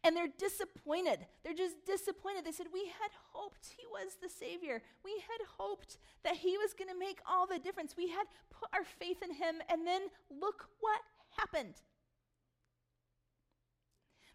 And 0.03 0.16
they're 0.16 0.33
disappointed. 0.38 1.27
They're 1.44 1.53
just 1.53 1.85
disappointed. 1.85 2.47
They 2.47 2.53
said, 2.53 2.68
We 2.73 2.87
had 2.87 3.11
hoped 3.35 3.75
he 3.77 3.85
was 3.92 4.16
the 4.23 4.31
Savior. 4.31 4.81
We 5.05 5.11
had 5.11 5.47
hoped 5.59 5.99
that 6.25 6.37
he 6.37 6.57
was 6.57 6.73
going 6.73 6.88
to 6.88 6.99
make 6.99 7.18
all 7.31 7.47
the 7.47 7.59
difference. 7.59 7.99
We 7.99 8.09
had 8.09 8.25
put 8.49 8.71
our 8.73 8.85
faith 8.99 9.23
in 9.23 9.35
him, 9.35 9.57
and 9.68 9.87
then 9.87 10.05
look 10.31 10.71
what 10.81 11.01
happened. 11.37 11.75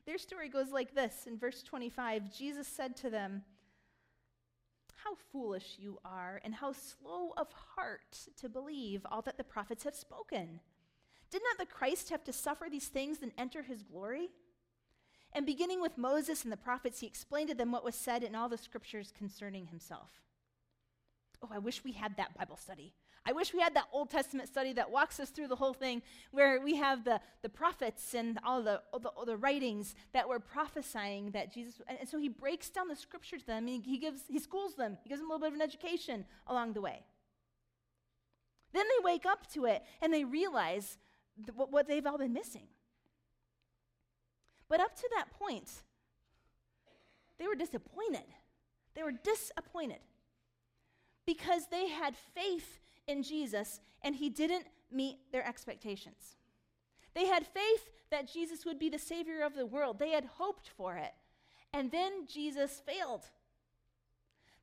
Their 0.05 0.17
story 0.17 0.49
goes 0.49 0.71
like 0.71 0.93
this 0.93 1.27
in 1.27 1.37
verse 1.37 1.63
25 1.63 2.33
Jesus 2.35 2.67
said 2.67 2.95
to 2.97 3.09
them, 3.09 3.43
How 5.03 5.15
foolish 5.31 5.77
you 5.79 5.99
are, 6.03 6.41
and 6.43 6.55
how 6.55 6.73
slow 6.73 7.33
of 7.37 7.47
heart 7.75 8.27
to 8.37 8.49
believe 8.49 9.05
all 9.09 9.21
that 9.21 9.37
the 9.37 9.43
prophets 9.43 9.83
have 9.85 9.95
spoken. 9.95 10.59
Did 11.31 11.41
not 11.43 11.57
the 11.57 11.73
Christ 11.73 12.09
have 12.09 12.23
to 12.25 12.33
suffer 12.33 12.67
these 12.69 12.87
things 12.87 13.21
and 13.21 13.31
enter 13.37 13.63
his 13.63 13.81
glory? 13.81 14.29
And 15.31 15.45
beginning 15.45 15.81
with 15.81 15.97
Moses 15.97 16.43
and 16.43 16.51
the 16.51 16.57
prophets, 16.57 16.99
he 16.99 17.07
explained 17.07 17.49
to 17.49 17.55
them 17.55 17.71
what 17.71 17.83
was 17.83 17.95
said 17.95 18.23
in 18.23 18.35
all 18.35 18.49
the 18.49 18.57
scriptures 18.57 19.11
concerning 19.17 19.67
himself. 19.67 20.21
Oh, 21.41 21.49
I 21.51 21.57
wish 21.57 21.83
we 21.83 21.93
had 21.93 22.17
that 22.17 22.37
Bible 22.37 22.57
study. 22.57 22.93
I 23.25 23.31
wish 23.31 23.53
we 23.53 23.61
had 23.61 23.73
that 23.75 23.87
Old 23.93 24.09
Testament 24.09 24.49
study 24.49 24.73
that 24.73 24.91
walks 24.91 25.19
us 25.19 25.29
through 25.29 25.47
the 25.47 25.55
whole 25.55 25.73
thing, 25.73 26.01
where 26.31 26.59
we 26.59 26.75
have 26.75 27.05
the, 27.05 27.21
the 27.41 27.47
prophets 27.47 28.13
and 28.13 28.37
all 28.45 28.61
the, 28.61 28.81
all 28.91 28.99
the, 28.99 29.09
all 29.09 29.25
the 29.25 29.37
writings 29.37 29.95
that 30.11 30.27
were 30.27 30.39
prophesying 30.39 31.31
that 31.31 31.53
Jesus. 31.53 31.81
And, 31.87 31.99
and 32.01 32.09
so 32.09 32.17
he 32.17 32.27
breaks 32.27 32.69
down 32.69 32.89
the 32.89 32.95
scripture 32.97 33.37
to 33.37 33.45
them. 33.45 33.67
And 33.67 33.85
he 33.85 33.97
gives 33.97 34.23
he 34.27 34.39
schools 34.39 34.75
them. 34.75 34.97
He 35.03 35.09
gives 35.09 35.21
them 35.21 35.29
a 35.29 35.33
little 35.33 35.47
bit 35.47 35.53
of 35.53 35.55
an 35.55 35.61
education 35.61 36.25
along 36.47 36.73
the 36.73 36.81
way. 36.81 37.03
Then 38.73 38.85
they 38.87 39.05
wake 39.05 39.25
up 39.25 39.51
to 39.53 39.65
it 39.65 39.83
and 40.01 40.13
they 40.13 40.25
realize 40.25 40.97
th- 41.37 41.55
what, 41.55 41.71
what 41.71 41.87
they've 41.87 42.05
all 42.05 42.17
been 42.17 42.33
missing. 42.33 42.67
But 44.67 44.81
up 44.81 44.95
to 44.95 45.09
that 45.15 45.31
point, 45.39 45.69
they 47.39 47.47
were 47.47 47.55
disappointed. 47.55 48.25
They 48.95 49.03
were 49.03 49.11
disappointed 49.11 49.99
because 51.25 51.67
they 51.67 51.87
had 51.87 52.15
faith 52.35 52.79
in 53.07 53.23
Jesus 53.23 53.79
and 54.01 54.15
he 54.15 54.29
didn't 54.29 54.65
meet 54.91 55.17
their 55.31 55.45
expectations. 55.45 56.37
They 57.13 57.25
had 57.25 57.45
faith 57.45 57.89
that 58.11 58.31
Jesus 58.31 58.65
would 58.65 58.79
be 58.79 58.89
the 58.89 58.99
Savior 58.99 59.43
of 59.43 59.55
the 59.55 59.65
world, 59.65 59.99
they 59.99 60.11
had 60.11 60.25
hoped 60.25 60.69
for 60.69 60.95
it. 60.95 61.13
And 61.73 61.91
then 61.91 62.27
Jesus 62.27 62.81
failed. 62.85 63.25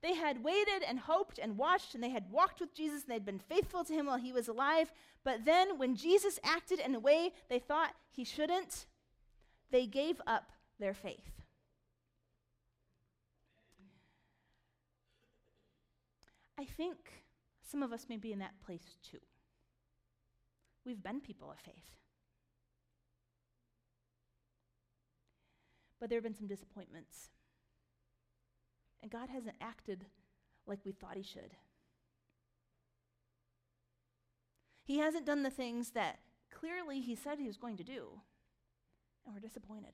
They 0.02 0.14
had 0.14 0.42
waited 0.42 0.82
and 0.86 0.98
hoped 0.98 1.38
and 1.38 1.58
watched, 1.58 1.94
and 1.94 2.02
they 2.02 2.10
had 2.10 2.30
walked 2.30 2.60
with 2.60 2.74
Jesus, 2.74 3.02
and 3.02 3.12
they'd 3.12 3.24
been 3.24 3.38
faithful 3.38 3.84
to 3.84 3.92
him 3.92 4.06
while 4.06 4.16
he 4.16 4.32
was 4.32 4.48
alive. 4.48 4.92
But 5.24 5.44
then, 5.44 5.76
when 5.76 5.94
Jesus 5.94 6.38
acted 6.42 6.78
in 6.78 6.94
a 6.94 7.00
way 7.00 7.32
they 7.50 7.58
thought 7.58 7.94
he 8.10 8.24
shouldn't, 8.24 8.86
they 9.70 9.86
gave 9.86 10.20
up 10.26 10.52
their 10.78 10.94
faith. 10.94 11.42
I 16.58 16.64
think 16.64 17.19
some 17.70 17.82
of 17.82 17.92
us 17.92 18.06
may 18.08 18.16
be 18.16 18.32
in 18.32 18.38
that 18.40 18.60
place 18.64 18.96
too. 19.08 19.18
We've 20.84 21.02
been 21.02 21.20
people 21.20 21.50
of 21.50 21.58
faith. 21.58 21.84
But 26.00 26.08
there 26.08 26.16
have 26.16 26.24
been 26.24 26.34
some 26.34 26.48
disappointments. 26.48 27.28
And 29.02 29.10
God 29.10 29.28
hasn't 29.28 29.56
acted 29.60 30.06
like 30.66 30.80
we 30.84 30.92
thought 30.92 31.16
He 31.16 31.22
should. 31.22 31.54
He 34.82 34.98
hasn't 34.98 35.26
done 35.26 35.42
the 35.42 35.50
things 35.50 35.90
that 35.90 36.20
clearly 36.50 37.00
He 37.00 37.14
said 37.14 37.38
He 37.38 37.46
was 37.46 37.56
going 37.56 37.76
to 37.76 37.84
do 37.84 38.20
and 39.24 39.34
we're 39.34 39.40
disappointed. 39.40 39.92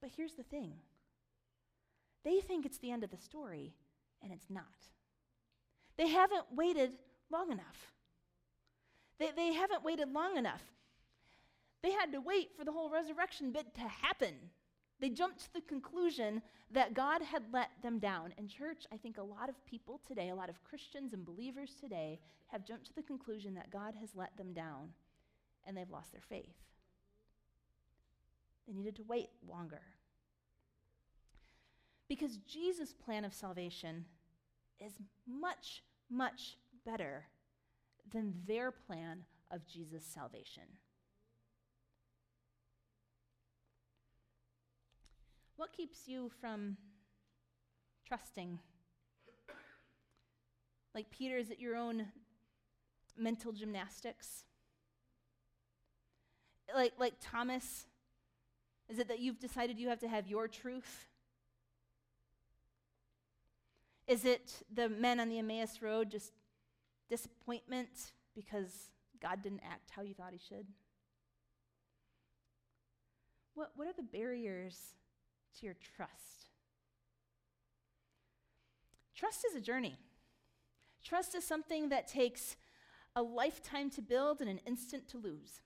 But 0.00 0.10
here's 0.16 0.34
the 0.34 0.42
thing 0.42 0.74
they 2.24 2.40
think 2.40 2.64
it's 2.64 2.78
the 2.78 2.90
end 2.90 3.04
of 3.04 3.10
the 3.10 3.16
story, 3.16 3.74
and 4.24 4.32
it's 4.32 4.50
not. 4.50 4.64
They 5.96 6.08
haven't 6.08 6.46
waited 6.50 6.92
long 7.30 7.52
enough. 7.52 7.92
They, 9.18 9.30
they 9.36 9.52
haven't 9.52 9.84
waited 9.84 10.12
long 10.12 10.36
enough. 10.36 10.62
They 11.82 11.92
had 11.92 12.10
to 12.12 12.20
wait 12.20 12.50
for 12.56 12.64
the 12.64 12.72
whole 12.72 12.90
resurrection 12.90 13.52
bit 13.52 13.74
to 13.74 13.82
happen. 13.82 14.34
They 15.00 15.10
jumped 15.10 15.40
to 15.44 15.52
the 15.52 15.60
conclusion 15.60 16.40
that 16.70 16.94
God 16.94 17.20
had 17.22 17.42
let 17.52 17.70
them 17.82 17.98
down. 17.98 18.32
In 18.38 18.48
church, 18.48 18.86
I 18.92 18.96
think 18.96 19.18
a 19.18 19.22
lot 19.22 19.48
of 19.48 19.66
people 19.66 20.00
today, 20.06 20.30
a 20.30 20.34
lot 20.34 20.48
of 20.48 20.64
Christians 20.64 21.12
and 21.12 21.24
believers 21.24 21.72
today, 21.78 22.18
have 22.46 22.64
jumped 22.64 22.86
to 22.86 22.94
the 22.94 23.02
conclusion 23.02 23.54
that 23.54 23.70
God 23.70 23.94
has 24.00 24.10
let 24.14 24.36
them 24.36 24.52
down 24.52 24.88
and 25.66 25.76
they've 25.76 25.90
lost 25.90 26.12
their 26.12 26.22
faith. 26.28 26.54
They 28.66 28.72
needed 28.72 28.96
to 28.96 29.04
wait 29.06 29.28
longer. 29.46 29.82
Because 32.08 32.38
Jesus' 32.38 32.92
plan 32.92 33.24
of 33.24 33.34
salvation 33.34 34.04
is 34.80 34.94
much, 35.26 35.82
much 36.10 36.56
better 36.84 37.24
than 38.12 38.34
their 38.46 38.70
plan 38.70 39.24
of 39.50 39.66
Jesus' 39.66 40.04
salvation. 40.04 40.64
What 45.56 45.72
keeps 45.72 46.08
you 46.08 46.30
from 46.40 46.76
trusting? 48.06 48.58
Like 50.94 51.10
Peter, 51.10 51.38
is 51.38 51.50
it 51.50 51.58
your 51.58 51.76
own 51.76 52.06
mental 53.16 53.52
gymnastics? 53.52 54.44
like, 56.74 56.92
like 56.98 57.14
Thomas? 57.20 57.86
Is 58.88 58.98
it 58.98 59.08
that 59.08 59.20
you've 59.20 59.40
decided 59.40 59.78
you 59.78 59.88
have 59.88 60.00
to 60.00 60.08
have 60.08 60.26
your 60.26 60.48
truth? 60.48 61.08
Is 64.06 64.24
it 64.24 64.62
the 64.72 64.88
men 64.88 65.18
on 65.18 65.28
the 65.28 65.38
Emmaus 65.38 65.80
Road 65.80 66.10
just 66.10 66.32
disappointment 67.08 68.12
because 68.34 68.90
God 69.20 69.42
didn't 69.42 69.62
act 69.64 69.90
how 69.90 70.02
you 70.02 70.14
thought 70.14 70.32
he 70.32 70.38
should? 70.38 70.66
What, 73.54 73.70
what 73.76 73.86
are 73.86 73.92
the 73.92 74.02
barriers 74.02 74.94
to 75.58 75.66
your 75.66 75.76
trust? 75.96 76.48
Trust 79.14 79.46
is 79.48 79.54
a 79.54 79.60
journey. 79.60 79.96
Trust 81.02 81.34
is 81.34 81.46
something 81.46 81.88
that 81.90 82.08
takes 82.08 82.56
a 83.14 83.22
lifetime 83.22 83.90
to 83.90 84.02
build 84.02 84.40
and 84.40 84.50
an 84.50 84.60
instant 84.66 85.08
to 85.08 85.18
lose. 85.18 85.62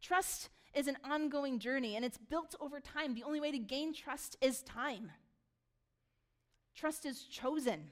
Trust 0.00 0.48
is 0.72 0.86
an 0.86 0.96
ongoing 1.04 1.58
journey 1.58 1.96
and 1.96 2.04
it's 2.04 2.18
built 2.18 2.54
over 2.60 2.80
time. 2.80 3.14
The 3.14 3.24
only 3.24 3.40
way 3.40 3.50
to 3.50 3.58
gain 3.58 3.92
trust 3.92 4.36
is 4.40 4.62
time. 4.62 5.10
Trust 6.74 7.04
is 7.04 7.22
chosen, 7.24 7.90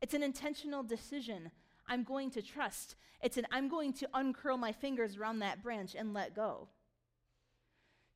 it's 0.00 0.14
an 0.14 0.22
intentional 0.22 0.82
decision. 0.82 1.50
I'm 1.88 2.02
going 2.02 2.30
to 2.32 2.42
trust. 2.42 2.96
It's 3.22 3.36
an 3.36 3.46
I'm 3.52 3.68
going 3.68 3.92
to 3.94 4.08
uncurl 4.12 4.56
my 4.56 4.72
fingers 4.72 5.16
around 5.16 5.38
that 5.38 5.62
branch 5.62 5.94
and 5.94 6.12
let 6.12 6.34
go. 6.34 6.68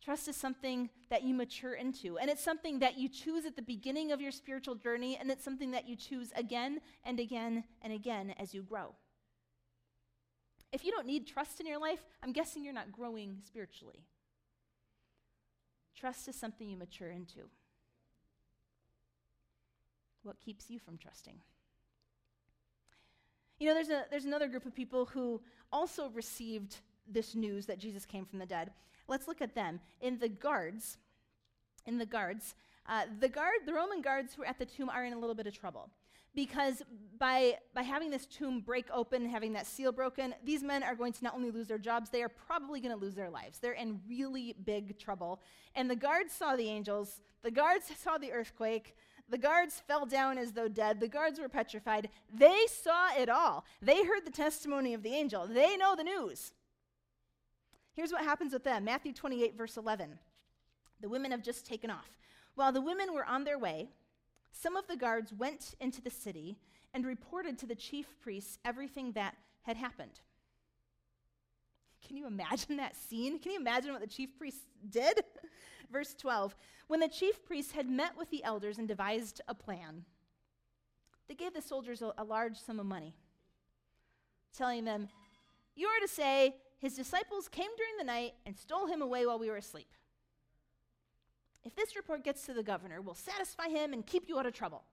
Trust 0.02 0.28
is 0.28 0.36
something 0.36 0.88
that 1.10 1.24
you 1.24 1.34
mature 1.34 1.74
into, 1.74 2.18
and 2.18 2.30
it's 2.30 2.42
something 2.42 2.78
that 2.78 2.98
you 2.98 3.08
choose 3.08 3.44
at 3.44 3.54
the 3.54 3.62
beginning 3.62 4.12
of 4.12 4.20
your 4.20 4.32
spiritual 4.32 4.74
journey, 4.74 5.16
and 5.20 5.30
it's 5.30 5.44
something 5.44 5.72
that 5.72 5.86
you 5.86 5.94
choose 5.94 6.32
again 6.34 6.80
and 7.04 7.20
again 7.20 7.64
and 7.82 7.92
again 7.92 8.34
as 8.38 8.54
you 8.54 8.62
grow. 8.62 8.94
If 10.72 10.84
you 10.84 10.90
don't 10.90 11.06
need 11.06 11.26
trust 11.26 11.60
in 11.60 11.66
your 11.66 11.80
life, 11.80 12.06
I'm 12.22 12.32
guessing 12.32 12.64
you're 12.64 12.72
not 12.72 12.92
growing 12.92 13.38
spiritually. 13.44 14.06
Trust 15.94 16.28
is 16.28 16.36
something 16.36 16.68
you 16.68 16.78
mature 16.78 17.10
into. 17.10 17.50
What 20.22 20.40
keeps 20.40 20.70
you 20.70 20.78
from 20.78 20.98
trusting? 20.98 21.34
You 23.58 23.68
know, 23.68 23.74
there's, 23.74 23.90
a, 23.90 24.04
there's 24.10 24.24
another 24.24 24.48
group 24.48 24.66
of 24.66 24.74
people 24.74 25.06
who 25.06 25.40
also 25.70 26.08
received 26.10 26.76
this 27.06 27.34
news 27.34 27.66
that 27.66 27.78
Jesus 27.78 28.06
came 28.06 28.24
from 28.24 28.38
the 28.38 28.46
dead. 28.46 28.70
Let's 29.08 29.28
look 29.28 29.42
at 29.42 29.54
them. 29.54 29.80
In 30.00 30.18
the 30.18 30.28
guards, 30.28 30.98
in 31.86 31.98
the 31.98 32.06
guards, 32.06 32.54
uh, 32.88 33.04
the 33.20 33.28
guard, 33.28 33.56
the 33.66 33.74
Roman 33.74 34.00
guards 34.00 34.34
who 34.34 34.42
are 34.42 34.46
at 34.46 34.58
the 34.58 34.64
tomb 34.66 34.88
are 34.88 35.04
in 35.04 35.12
a 35.12 35.18
little 35.18 35.34
bit 35.34 35.46
of 35.46 35.58
trouble 35.58 35.90
because 36.34 36.82
by, 37.18 37.56
by 37.74 37.82
having 37.82 38.10
this 38.10 38.26
tomb 38.26 38.60
break 38.60 38.86
open, 38.92 39.28
having 39.28 39.52
that 39.54 39.66
seal 39.66 39.92
broken, 39.92 40.34
these 40.44 40.62
men 40.62 40.82
are 40.82 40.94
going 40.94 41.12
to 41.12 41.24
not 41.24 41.34
only 41.34 41.50
lose 41.50 41.68
their 41.68 41.78
jobs, 41.78 42.10
they 42.10 42.22
are 42.22 42.28
probably 42.28 42.80
going 42.80 42.94
to 42.94 43.00
lose 43.00 43.14
their 43.14 43.30
lives. 43.30 43.58
They're 43.58 43.72
in 43.72 44.00
really 44.08 44.54
big 44.64 44.98
trouble. 44.98 45.40
And 45.74 45.90
the 45.90 45.96
guards 45.96 46.32
saw 46.32 46.56
the 46.56 46.68
angels, 46.68 47.20
the 47.42 47.50
guards 47.50 47.90
saw 47.96 48.16
the 48.16 48.32
earthquake, 48.32 48.96
the 49.30 49.38
guards 49.38 49.82
fell 49.86 50.06
down 50.06 50.38
as 50.38 50.52
though 50.52 50.68
dead, 50.68 51.00
the 51.00 51.08
guards 51.08 51.38
were 51.38 51.48
petrified. 51.48 52.08
They 52.32 52.66
saw 52.66 53.08
it 53.16 53.28
all. 53.28 53.64
They 53.80 54.04
heard 54.04 54.24
the 54.24 54.30
testimony 54.30 54.94
of 54.94 55.02
the 55.02 55.14
angel, 55.14 55.46
they 55.46 55.76
know 55.76 55.94
the 55.96 56.04
news. 56.04 56.52
Here's 57.92 58.12
what 58.12 58.24
happens 58.24 58.52
with 58.52 58.64
them 58.64 58.84
Matthew 58.84 59.12
28, 59.12 59.56
verse 59.56 59.76
11. 59.76 60.18
The 61.00 61.08
women 61.08 61.30
have 61.30 61.42
just 61.42 61.66
taken 61.66 61.90
off. 61.90 62.18
While 62.54 62.72
the 62.72 62.80
women 62.80 63.14
were 63.14 63.24
on 63.24 63.44
their 63.44 63.58
way, 63.58 63.88
some 64.52 64.76
of 64.76 64.86
the 64.86 64.96
guards 64.96 65.32
went 65.32 65.74
into 65.80 66.02
the 66.02 66.10
city 66.10 66.58
and 66.92 67.06
reported 67.06 67.58
to 67.58 67.66
the 67.66 67.74
chief 67.74 68.06
priests 68.20 68.58
everything 68.64 69.12
that 69.12 69.36
had 69.62 69.76
happened. 69.76 70.20
Can 72.06 72.16
you 72.16 72.26
imagine 72.26 72.76
that 72.78 72.96
scene? 72.96 73.38
Can 73.38 73.52
you 73.52 73.60
imagine 73.60 73.92
what 73.92 74.00
the 74.00 74.06
chief 74.06 74.30
priests 74.36 74.64
did? 74.88 75.22
Verse 75.90 76.14
12 76.14 76.56
When 76.86 77.00
the 77.00 77.08
chief 77.08 77.44
priests 77.44 77.72
had 77.72 77.88
met 77.88 78.16
with 78.16 78.30
the 78.30 78.44
elders 78.44 78.78
and 78.78 78.86
devised 78.86 79.40
a 79.48 79.54
plan, 79.54 80.04
they 81.28 81.34
gave 81.34 81.54
the 81.54 81.62
soldiers 81.62 82.02
a, 82.02 82.12
a 82.18 82.24
large 82.24 82.58
sum 82.58 82.80
of 82.80 82.86
money, 82.86 83.14
telling 84.56 84.84
them, 84.84 85.08
You 85.74 85.86
are 85.86 86.00
to 86.00 86.08
say, 86.08 86.56
his 86.78 86.94
disciples 86.94 87.48
came 87.48 87.70
during 87.76 87.96
the 87.98 88.04
night 88.04 88.32
and 88.46 88.56
stole 88.56 88.86
him 88.86 89.02
away 89.02 89.26
while 89.26 89.38
we 89.38 89.50
were 89.50 89.56
asleep. 89.56 89.92
If 91.62 91.76
this 91.76 91.94
report 91.94 92.24
gets 92.24 92.46
to 92.46 92.54
the 92.54 92.62
governor, 92.62 93.02
we'll 93.02 93.14
satisfy 93.14 93.68
him 93.68 93.92
and 93.92 94.06
keep 94.06 94.28
you 94.28 94.38
out 94.38 94.46
of 94.46 94.54
trouble. 94.54 94.84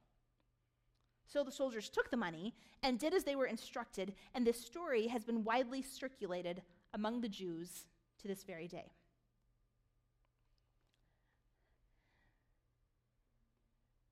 So 1.26 1.44
the 1.44 1.52
soldiers 1.52 1.90
took 1.90 2.10
the 2.10 2.18
money 2.18 2.54
and 2.84 3.00
did 3.00 3.14
as 3.14 3.24
they 3.24 3.36
were 3.36 3.46
instructed, 3.46 4.14
and 4.34 4.46
this 4.46 4.60
story 4.60 5.08
has 5.08 5.24
been 5.24 5.44
widely 5.44 5.82
circulated 5.82 6.62
among 6.94 7.22
the 7.22 7.30
Jews 7.30 7.86
to 8.22 8.28
this 8.28 8.44
very 8.44 8.68
day. 8.68 8.92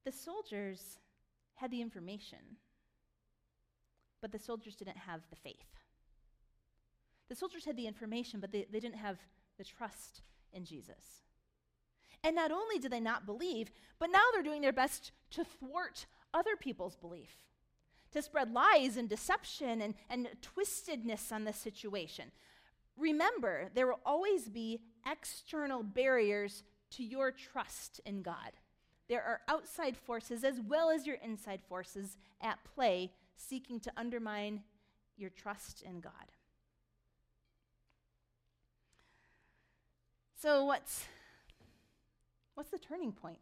The 0.06 0.12
soldiers 0.12 1.00
had 1.56 1.72
the 1.72 1.82
information, 1.82 2.58
but 4.22 4.32
the 4.32 4.40
soldiers 4.40 4.76
didn't 4.76 4.98
have 4.98 5.22
the 5.30 5.36
faith. 5.36 5.66
The 7.28 7.36
soldiers 7.36 7.66
had 7.66 7.76
the 7.76 7.88
information, 7.88 8.40
but 8.40 8.52
they, 8.52 8.68
they 8.72 8.80
didn't 8.80 8.98
have 8.98 9.18
the 9.58 9.64
trust 9.64 10.22
in 10.54 10.64
Jesus. 10.64 11.24
And 12.24 12.36
not 12.36 12.52
only 12.52 12.78
did 12.78 12.92
they 12.92 13.00
not 13.00 13.26
believe, 13.26 13.72
but 14.00 14.12
now 14.12 14.22
they're 14.32 14.44
doing 14.44 14.62
their 14.62 14.74
best 14.74 15.12
to 15.32 15.44
thwart 15.44 16.06
other 16.34 16.56
people's 16.56 16.96
belief, 16.96 17.38
to 18.12 18.22
spread 18.22 18.54
lies 18.54 18.98
and 18.98 19.10
deception 19.10 19.82
and, 19.82 19.96
and 20.10 20.28
twistedness 20.42 21.32
on 21.32 21.46
the 21.46 21.54
situation. 21.54 22.32
Remember, 22.98 23.70
there 23.74 23.88
will 23.88 24.00
always 24.06 24.50
be 24.50 24.82
external 25.10 25.84
barriers 25.84 26.64
to 26.92 27.04
your 27.04 27.32
trust 27.32 28.02
in 28.06 28.22
God. 28.22 28.52
There 29.08 29.24
are 29.24 29.42
outside 29.48 29.96
forces 29.96 30.44
as 30.44 30.60
well 30.60 30.90
as 30.90 31.06
your 31.06 31.18
inside 31.18 31.62
forces 31.68 32.18
at 32.42 32.60
play 32.64 33.12
seeking 33.36 33.80
to 33.82 33.92
undermine 33.96 34.64
your 35.18 35.30
trust 35.30 35.82
in 35.82 36.00
God. 36.00 36.12
So, 40.38 40.66
what's 40.66 41.06
What's 42.56 42.70
the 42.70 42.80
turning 42.80 43.12
point? 43.12 43.40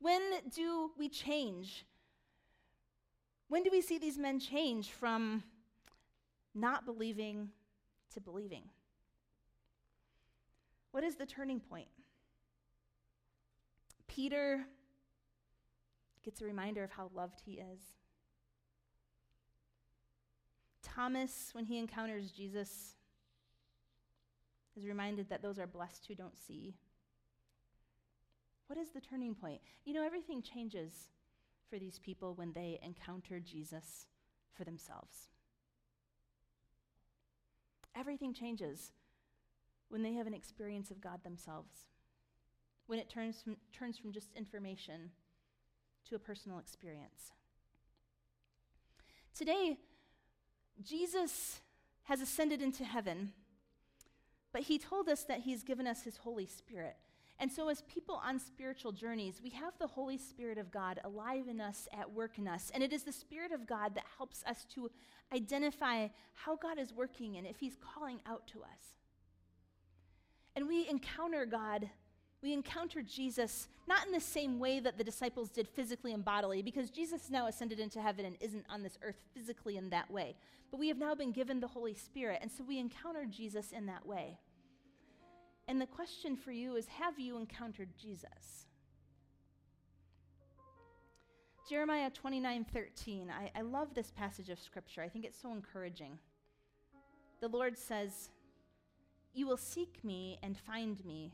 When 0.00 0.22
do 0.54 0.90
we 0.98 1.08
change? 1.08 1.84
When 3.48 3.62
do 3.62 3.70
we 3.70 3.82
see 3.82 3.98
these 3.98 4.18
men 4.18 4.40
change 4.40 4.90
from 4.90 5.44
not 6.54 6.86
believing 6.86 7.50
to 8.14 8.20
believing? 8.20 8.64
What 10.90 11.04
is 11.04 11.16
the 11.16 11.26
turning 11.26 11.60
point? 11.60 11.88
Peter 14.14 14.64
gets 16.24 16.40
a 16.40 16.44
reminder 16.44 16.84
of 16.84 16.90
how 16.92 17.10
loved 17.12 17.40
he 17.44 17.54
is. 17.54 17.80
Thomas, 20.82 21.50
when 21.52 21.64
he 21.64 21.78
encounters 21.78 22.30
Jesus, 22.30 22.94
is 24.76 24.86
reminded 24.86 25.28
that 25.30 25.42
those 25.42 25.58
are 25.58 25.66
blessed 25.66 26.06
who 26.06 26.14
don't 26.14 26.38
see. 26.38 26.76
What 28.68 28.78
is 28.78 28.90
the 28.90 29.00
turning 29.00 29.34
point? 29.34 29.60
You 29.84 29.94
know, 29.94 30.04
everything 30.04 30.42
changes 30.42 31.08
for 31.68 31.80
these 31.80 31.98
people 31.98 32.34
when 32.34 32.52
they 32.52 32.78
encounter 32.84 33.40
Jesus 33.40 34.06
for 34.56 34.62
themselves. 34.62 35.28
Everything 37.96 38.32
changes 38.32 38.92
when 39.88 40.02
they 40.02 40.12
have 40.12 40.28
an 40.28 40.34
experience 40.34 40.92
of 40.92 41.00
God 41.00 41.24
themselves, 41.24 41.86
when 42.86 42.98
it 42.98 43.08
turns 43.08 43.40
from, 43.42 43.56
turns 43.72 43.98
from 43.98 44.12
just 44.12 44.28
information 44.34 45.10
to 46.08 46.14
a 46.14 46.18
personal 46.18 46.58
experience. 46.58 47.32
Today, 49.36 49.78
Jesus 50.82 51.60
has 52.04 52.20
ascended 52.20 52.60
into 52.60 52.84
heaven 52.84 53.32
but 54.54 54.62
he 54.62 54.78
told 54.78 55.08
us 55.08 55.24
that 55.24 55.40
he's 55.40 55.64
given 55.64 55.84
us 55.84 56.04
his 56.04 56.16
Holy 56.16 56.46
Spirit. 56.46 56.94
And 57.40 57.50
so, 57.50 57.68
as 57.68 57.82
people 57.82 58.22
on 58.24 58.38
spiritual 58.38 58.92
journeys, 58.92 59.40
we 59.42 59.50
have 59.50 59.76
the 59.80 59.88
Holy 59.88 60.16
Spirit 60.16 60.58
of 60.58 60.70
God 60.70 61.00
alive 61.02 61.48
in 61.48 61.60
us, 61.60 61.88
at 61.92 62.12
work 62.12 62.38
in 62.38 62.46
us. 62.46 62.70
And 62.72 62.80
it 62.80 62.92
is 62.92 63.02
the 63.02 63.12
Spirit 63.12 63.50
of 63.50 63.66
God 63.66 63.96
that 63.96 64.04
helps 64.16 64.44
us 64.46 64.64
to 64.76 64.88
identify 65.34 66.06
how 66.34 66.54
God 66.54 66.78
is 66.78 66.94
working 66.94 67.36
and 67.36 67.48
if 67.48 67.58
He's 67.58 67.76
calling 67.96 68.20
out 68.26 68.46
to 68.52 68.60
us. 68.60 68.94
And 70.54 70.68
we 70.68 70.88
encounter 70.88 71.44
God, 71.44 71.90
we 72.44 72.52
encounter 72.52 73.00
Jesus 73.00 73.68
not 73.88 74.04
in 74.06 74.12
the 74.12 74.20
same 74.20 74.58
way 74.58 74.78
that 74.78 74.98
the 74.98 75.02
disciples 75.02 75.48
did 75.48 75.66
physically 75.66 76.12
and 76.12 76.22
bodily, 76.22 76.60
because 76.60 76.90
Jesus 76.90 77.30
now 77.30 77.46
ascended 77.46 77.80
into 77.80 78.02
heaven 78.02 78.26
and 78.26 78.36
isn't 78.38 78.66
on 78.68 78.82
this 78.82 78.98
earth 79.02 79.16
physically 79.34 79.78
in 79.78 79.88
that 79.90 80.10
way. 80.10 80.36
But 80.70 80.78
we 80.78 80.88
have 80.88 80.98
now 80.98 81.14
been 81.14 81.32
given 81.32 81.58
the 81.58 81.66
Holy 81.66 81.94
Spirit, 81.94 82.40
and 82.42 82.52
so 82.52 82.62
we 82.62 82.78
encounter 82.78 83.24
Jesus 83.24 83.72
in 83.72 83.86
that 83.86 84.06
way. 84.06 84.38
And 85.68 85.80
the 85.80 85.86
question 85.86 86.36
for 86.36 86.52
you 86.52 86.76
is 86.76 86.86
Have 86.86 87.18
you 87.18 87.38
encountered 87.38 87.88
Jesus? 87.98 88.66
Jeremiah 91.68 92.10
29 92.10 92.66
13. 92.70 93.30
I, 93.30 93.58
I 93.58 93.62
love 93.62 93.94
this 93.94 94.10
passage 94.10 94.50
of 94.50 94.60
scripture. 94.60 95.00
I 95.00 95.08
think 95.08 95.24
it's 95.24 95.40
so 95.40 95.50
encouraging. 95.50 96.18
The 97.40 97.48
Lord 97.48 97.78
says, 97.78 98.28
You 99.32 99.46
will 99.46 99.56
seek 99.56 100.04
me 100.04 100.38
and 100.42 100.58
find 100.58 101.02
me 101.06 101.32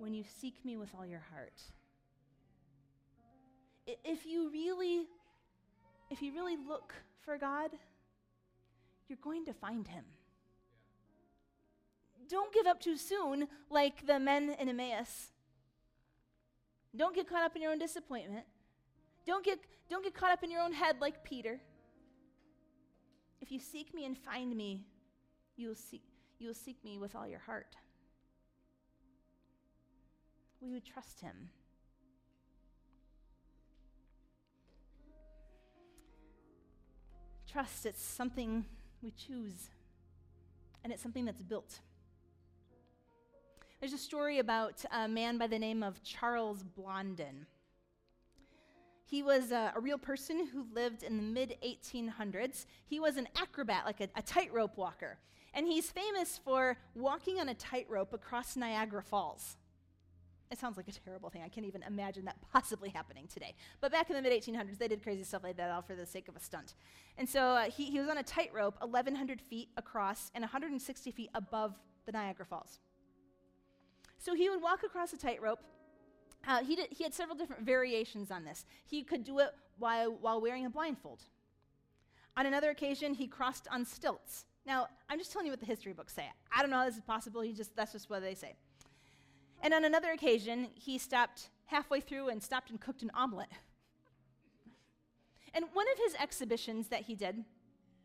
when 0.00 0.14
you 0.14 0.24
seek 0.40 0.64
me 0.64 0.76
with 0.76 0.90
all 0.96 1.06
your 1.06 1.22
heart. 1.32 1.62
If 3.86 4.26
you 4.26 4.50
really, 4.50 5.06
if 6.10 6.22
you 6.22 6.32
really 6.32 6.56
look 6.56 6.94
for 7.20 7.38
God, 7.38 7.70
you're 9.08 9.18
going 9.22 9.44
to 9.44 9.52
find 9.52 9.86
him 9.86 10.04
don't 12.30 12.52
give 12.52 12.66
up 12.66 12.80
too 12.80 12.96
soon, 12.96 13.48
like 13.68 14.06
the 14.06 14.20
men 14.20 14.54
in 14.58 14.68
Emmaus. 14.68 15.32
Don't 16.96 17.14
get 17.14 17.28
caught 17.28 17.42
up 17.42 17.56
in 17.56 17.62
your 17.62 17.72
own 17.72 17.78
disappointment. 17.78 18.46
Don't 19.26 19.44
get, 19.44 19.58
don't 19.90 20.04
get 20.04 20.14
caught 20.14 20.30
up 20.30 20.44
in 20.44 20.50
your 20.50 20.62
own 20.62 20.72
head 20.72 20.96
like 21.00 21.24
Peter. 21.24 21.60
If 23.40 23.50
you 23.50 23.58
seek 23.58 23.92
me 23.92 24.06
and 24.06 24.16
find 24.16 24.56
me, 24.56 24.84
you 25.56 25.68
will 25.68 25.74
seek, 25.74 26.02
you 26.38 26.46
will 26.48 26.54
seek 26.54 26.82
me 26.84 26.98
with 26.98 27.16
all 27.16 27.26
your 27.26 27.40
heart. 27.40 27.74
We 30.60 30.70
would 30.72 30.84
trust 30.84 31.20
him. 31.20 31.48
Trust, 37.50 37.86
it's 37.86 38.02
something 38.02 38.64
we 39.02 39.10
choose, 39.10 39.70
and 40.84 40.92
it's 40.92 41.02
something 41.02 41.24
that's 41.24 41.42
built. 41.42 41.80
There's 43.80 43.92
a 43.92 43.98
story 43.98 44.38
about 44.38 44.84
a 44.92 45.08
man 45.08 45.38
by 45.38 45.46
the 45.46 45.58
name 45.58 45.82
of 45.82 46.02
Charles 46.04 46.62
Blondin. 46.62 47.46
He 49.04 49.22
was 49.22 49.50
a, 49.50 49.72
a 49.74 49.80
real 49.80 49.98
person 49.98 50.46
who 50.46 50.66
lived 50.72 51.02
in 51.02 51.16
the 51.16 51.22
mid 51.22 51.56
1800s. 51.64 52.66
He 52.86 53.00
was 53.00 53.16
an 53.16 53.26
acrobat, 53.34 53.84
like 53.84 54.00
a, 54.00 54.08
a 54.14 54.22
tightrope 54.22 54.76
walker. 54.76 55.18
And 55.52 55.66
he's 55.66 55.90
famous 55.90 56.38
for 56.44 56.76
walking 56.94 57.40
on 57.40 57.48
a 57.48 57.54
tightrope 57.54 58.12
across 58.12 58.54
Niagara 58.54 59.02
Falls. 59.02 59.56
It 60.50 60.58
sounds 60.58 60.76
like 60.76 60.88
a 60.88 60.92
terrible 60.92 61.30
thing. 61.30 61.42
I 61.44 61.48
can't 61.48 61.66
even 61.66 61.82
imagine 61.84 62.24
that 62.24 62.36
possibly 62.52 62.88
happening 62.88 63.28
today. 63.32 63.54
But 63.80 63.92
back 63.92 64.10
in 64.10 64.16
the 64.16 64.22
mid 64.22 64.32
1800s, 64.32 64.78
they 64.78 64.88
did 64.88 65.02
crazy 65.02 65.22
stuff 65.22 65.44
like 65.44 65.56
that 65.58 65.70
all 65.70 65.82
for 65.82 65.94
the 65.94 66.06
sake 66.06 66.28
of 66.28 66.36
a 66.36 66.40
stunt. 66.40 66.74
And 67.18 67.28
so 67.28 67.40
uh, 67.40 67.70
he, 67.70 67.84
he 67.84 68.00
was 68.00 68.08
on 68.08 68.18
a 68.18 68.22
tightrope 68.22 68.76
1,100 68.80 69.40
feet 69.40 69.68
across 69.76 70.30
and 70.34 70.42
160 70.42 71.10
feet 71.12 71.30
above 71.34 71.74
the 72.06 72.12
Niagara 72.12 72.46
Falls. 72.46 72.80
So 74.18 74.34
he 74.34 74.50
would 74.50 74.60
walk 74.60 74.82
across 74.82 75.12
a 75.12 75.16
tightrope, 75.16 75.60
Uh, 76.46 76.64
he, 76.64 76.74
did, 76.74 76.88
he 76.90 77.04
had 77.04 77.14
several 77.14 77.36
different 77.36 77.62
variations 77.64 78.30
on 78.30 78.44
this. 78.44 78.64
He 78.86 79.02
could 79.02 79.24
do 79.24 79.38
it 79.38 79.50
while, 79.78 80.12
while 80.20 80.40
wearing 80.40 80.66
a 80.66 80.70
blindfold. 80.70 81.22
On 82.36 82.46
another 82.46 82.70
occasion, 82.70 83.14
he 83.14 83.26
crossed 83.26 83.68
on 83.70 83.84
stilts. 83.84 84.46
Now, 84.66 84.88
I'm 85.08 85.18
just 85.18 85.32
telling 85.32 85.46
you 85.46 85.52
what 85.52 85.60
the 85.60 85.66
history 85.66 85.92
books 85.92 86.14
say. 86.14 86.26
I 86.54 86.60
don't 86.60 86.70
know 86.70 86.78
how 86.78 86.86
this 86.86 86.96
is 86.96 87.02
possible. 87.02 87.40
He 87.40 87.52
just, 87.52 87.74
that's 87.76 87.92
just 87.92 88.10
what 88.10 88.22
they 88.22 88.34
say. 88.34 88.56
And 89.62 89.74
on 89.74 89.84
another 89.84 90.12
occasion, 90.12 90.68
he 90.74 90.98
stopped 90.98 91.50
halfway 91.66 92.00
through 92.00 92.28
and 92.28 92.42
stopped 92.42 92.70
and 92.70 92.80
cooked 92.80 93.02
an 93.02 93.10
omelet. 93.14 93.48
And 95.54 95.64
one 95.72 95.86
of 95.92 95.98
his 95.98 96.14
exhibitions 96.20 96.88
that 96.88 97.02
he 97.02 97.14
did, 97.14 97.44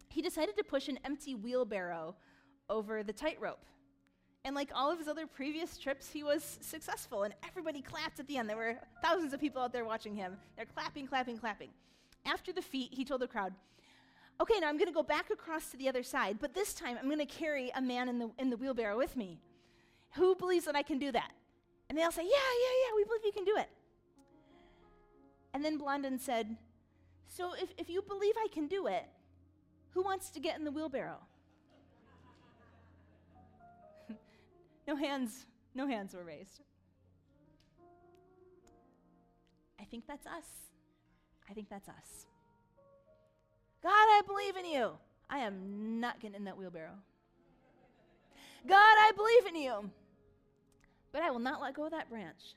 he 0.10 0.22
decided 0.22 0.58
to 0.58 0.64
push 0.64 0.88
an 0.88 0.99
empty 1.03 1.36
wheelbarrow 1.36 2.16
over 2.70 3.03
the 3.03 3.14
tightrope. 3.14 3.64
And 4.43 4.56
like 4.56 4.70
all 4.76 4.91
of 4.91 4.99
his 4.99 5.08
other 5.08 5.26
previous 5.26 5.78
trips, 5.78 6.12
he 6.12 6.24
was 6.24 6.60
successful, 6.62 7.24
and 7.24 7.34
everybody 7.47 7.82
clapped 7.82 8.20
at 8.20 8.28
the 8.28 8.38
end. 8.38 8.47
There 8.47 8.58
were 8.58 8.78
thousands 9.01 9.34
of 9.34 9.39
people 9.39 9.62
out 9.62 9.74
there 9.74 9.86
watching 9.86 10.16
him. 10.16 10.38
They're 10.56 10.66
clapping, 10.66 11.08
clapping, 11.08 11.38
clapping. 11.38 11.70
After 12.26 12.53
the 12.53 12.62
feat, 12.62 12.89
he 12.91 13.03
told 13.03 13.22
the 13.22 13.28
crowd, 13.28 13.53
Okay, 14.41 14.60
now 14.60 14.68
I'm 14.68 14.78
going 14.78 14.89
to 14.89 14.93
go 14.93 15.01
back 15.01 15.30
across 15.30 15.72
to 15.72 15.78
the 15.78 15.88
other 15.88 16.03
side, 16.03 16.38
but 16.41 16.53
this 16.53 16.74
time 16.74 16.97
I'm 16.99 17.08
going 17.08 17.20
to 17.20 17.26
carry 17.26 17.72
a 17.74 17.82
man 17.82 18.10
in 18.10 18.20
the, 18.20 18.30
in 18.38 18.49
the 18.49 18.58
wheelbarrow 18.58 18.97
with 18.97 19.16
me. 19.16 19.39
Who 20.16 20.36
believes 20.36 20.66
that 20.66 20.76
I 20.76 20.82
can 20.82 20.99
do 20.99 21.12
that? 21.14 21.32
And 21.90 21.98
they 21.98 22.04
all 22.04 22.12
say, 22.12 22.24
Yeah, 22.24 22.30
yeah, 22.30 22.88
yeah, 22.88 22.96
we 22.96 23.04
believe 23.04 23.26
you 23.26 23.32
can 23.32 23.46
do 23.46 23.58
it. 23.58 23.70
And 25.54 25.64
then 25.64 25.78
Blondin 25.78 26.20
said, 26.20 26.58
So 27.28 27.54
if, 27.54 27.70
if 27.78 27.90
you 27.90 28.02
believe 28.02 28.36
I 28.38 28.48
can 28.52 28.68
do 28.68 28.88
it, 28.88 29.06
who 29.92 30.02
wants 30.02 30.30
to 30.32 30.40
get 30.40 30.58
in 30.58 30.66
the 30.66 30.72
wheelbarrow? 30.72 31.20
no 34.88 34.96
hands, 34.96 35.46
no 35.74 35.88
hands 35.88 36.14
were 36.14 36.24
raised. 36.24 36.62
I 39.80 39.84
think 39.86 40.06
that's 40.08 40.26
us. 40.26 40.48
I 41.50 41.54
think 41.54 41.70
that's 41.70 41.88
us. 41.88 42.26
God, 43.82 43.92
I 43.92 44.22
believe 44.26 44.58
in 44.58 44.66
you. 44.66 44.92
I 45.30 45.40
am 45.40 46.00
not 46.00 46.20
getting 46.20 46.36
in 46.36 46.44
that 46.46 46.58
wheelbarrow. 46.58 46.98
God, 48.68 48.76
I 48.78 49.12
believe 49.16 49.46
in 49.46 49.56
you. 49.56 49.92
But 51.16 51.24
I 51.24 51.32
will 51.32 51.39
not 51.39 51.61
let 51.61 51.76
go 51.76 51.86
of 51.86 51.91
that 51.91 52.09
branch. 52.09 52.55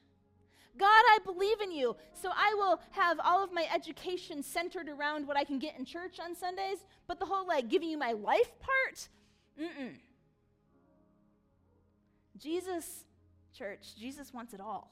God, 0.76 0.88
I 0.88 1.18
believe 1.24 1.61
in 1.61 1.70
you. 1.70 1.94
So 2.12 2.30
I 2.34 2.54
will 2.54 2.80
have 2.90 3.20
all 3.22 3.40
of 3.44 3.52
my 3.52 3.68
education 3.72 4.42
centered 4.42 4.88
around 4.88 5.28
what 5.28 5.36
I 5.36 5.44
can 5.44 5.61
get 5.61 5.78
in 5.78 5.84
church 5.84 6.18
on 6.18 6.34
Sundays, 6.34 6.78
but 7.06 7.20
the 7.20 7.26
whole 7.26 7.46
like 7.46 7.68
giving 7.68 7.88
you 7.88 7.96
my 7.96 8.14
life 8.14 8.50
part, 8.59 9.09
mm-mm. 9.61 9.92
Jesus, 12.36 13.04
church, 13.56 13.94
Jesus 13.96 14.34
wants 14.34 14.52
it 14.52 14.61
all. 14.61 14.90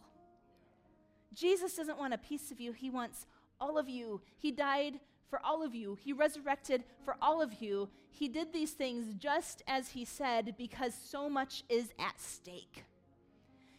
Jesus 1.34 1.74
doesn't 1.74 1.98
want 1.98 2.14
a 2.14 2.18
piece 2.18 2.52
of 2.52 2.60
you, 2.60 2.70
he 2.70 2.88
wants 2.88 3.26
all 3.60 3.78
of 3.78 3.88
you. 3.88 4.20
He 4.38 4.52
died 4.52 5.00
for 5.28 5.40
all 5.44 5.64
of 5.64 5.74
you. 5.74 5.98
He 6.00 6.12
resurrected 6.12 6.84
for 7.04 7.16
all 7.20 7.42
of 7.42 7.60
you. 7.60 7.88
He 8.10 8.28
did 8.28 8.52
these 8.52 8.70
things 8.70 9.12
just 9.18 9.64
as 9.66 9.88
he 9.88 10.04
said 10.04 10.54
because 10.56 10.94
so 10.94 11.28
much 11.28 11.64
is 11.68 11.90
at 11.98 12.20
stake. 12.20 12.84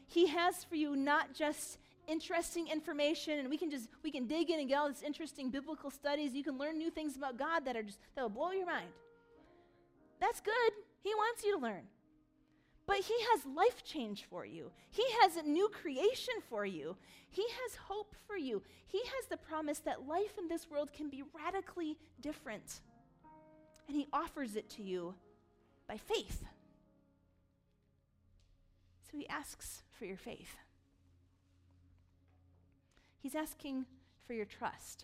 He 0.08 0.28
has 0.28 0.64
for 0.64 0.76
you 0.76 0.95
not 0.95 1.34
just 1.34 1.78
interesting 2.08 2.70
information 2.70 3.39
and 3.39 3.49
we 3.49 3.58
can 3.58 3.70
just 3.70 3.89
we 4.01 4.12
can 4.12 4.28
dig 4.28 4.49
in 4.49 4.60
and 4.60 4.70
get 4.70 4.80
all 4.80 4.88
this 4.88 5.01
interesting 5.01 5.49
biblical 5.49 5.91
studies. 5.91 6.34
You 6.34 6.43
can 6.43 6.58
learn 6.58 6.78
new 6.78 6.89
things 6.89 7.18
about 7.18 7.38
god 7.38 7.66
that 7.66 7.76
are 7.76 7.84
just 7.84 7.99
that'll 8.16 8.30
blow 8.30 8.51
your 8.51 8.66
mind. 8.66 8.88
That's 10.20 10.39
good. 10.39 10.72
He 11.03 11.14
wants 11.14 11.43
you 11.43 11.55
to 11.58 11.62
learn. 11.62 11.84
But 12.86 12.97
he 12.97 13.14
has 13.34 13.45
life 13.45 13.84
change 13.84 14.26
for 14.30 14.45
you. 14.45 14.72
He 14.89 15.03
has 15.22 15.36
a 15.36 15.43
new 15.43 15.68
creation 15.70 16.36
for 16.49 16.66
you. 16.66 16.95
He 17.30 17.43
has 17.43 17.76
hope 17.76 18.16
for 18.26 18.38
you. 18.38 18.64
He 18.86 18.99
has 18.99 19.26
the 19.30 19.36
promise 19.36 19.80
that 19.80 20.08
life 20.08 20.38
in 20.39 20.47
this 20.47 20.70
world 20.72 20.93
can 20.93 21.10
be 21.10 21.24
radically 21.36 21.97
different. 22.22 22.80
And 23.89 23.95
he 23.95 24.08
offers 24.14 24.55
it 24.55 24.70
to 24.72 24.84
you 24.84 25.16
by 25.86 25.97
faith 25.97 26.43
so 29.10 29.18
he 29.18 29.28
asks 29.28 29.84
for 29.97 30.05
your 30.05 30.18
faith 30.18 30.55
He's 33.28 33.36
asking 33.36 33.86
for 34.26 34.32
your 34.32 34.45
trust. 34.45 35.03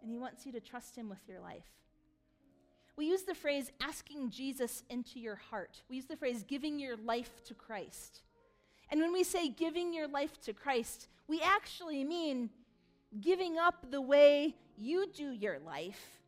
And 0.00 0.10
He 0.12 0.18
wants 0.18 0.46
you 0.46 0.52
to 0.52 0.60
trust 0.60 0.94
Him 0.94 1.08
with 1.08 1.18
your 1.26 1.40
life. 1.40 1.66
We 2.96 3.06
use 3.06 3.22
the 3.22 3.34
phrase 3.34 3.72
asking 3.80 4.30
Jesus 4.30 4.84
into 4.88 5.18
your 5.18 5.34
heart. 5.34 5.82
We 5.90 5.96
use 5.96 6.04
the 6.04 6.16
phrase 6.16 6.44
giving 6.46 6.78
your 6.78 6.96
life 6.96 7.42
to 7.46 7.54
Christ. 7.54 8.22
And 8.88 9.00
when 9.00 9.12
we 9.12 9.24
say 9.24 9.48
giving 9.48 9.92
your 9.92 10.06
life 10.06 10.40
to 10.42 10.52
Christ, 10.52 11.08
we 11.26 11.40
actually 11.40 12.04
mean 12.04 12.50
giving 13.20 13.58
up 13.58 13.90
the 13.90 14.00
way 14.00 14.54
you 14.76 15.08
do 15.12 15.30
your 15.30 15.58
life 15.58 16.20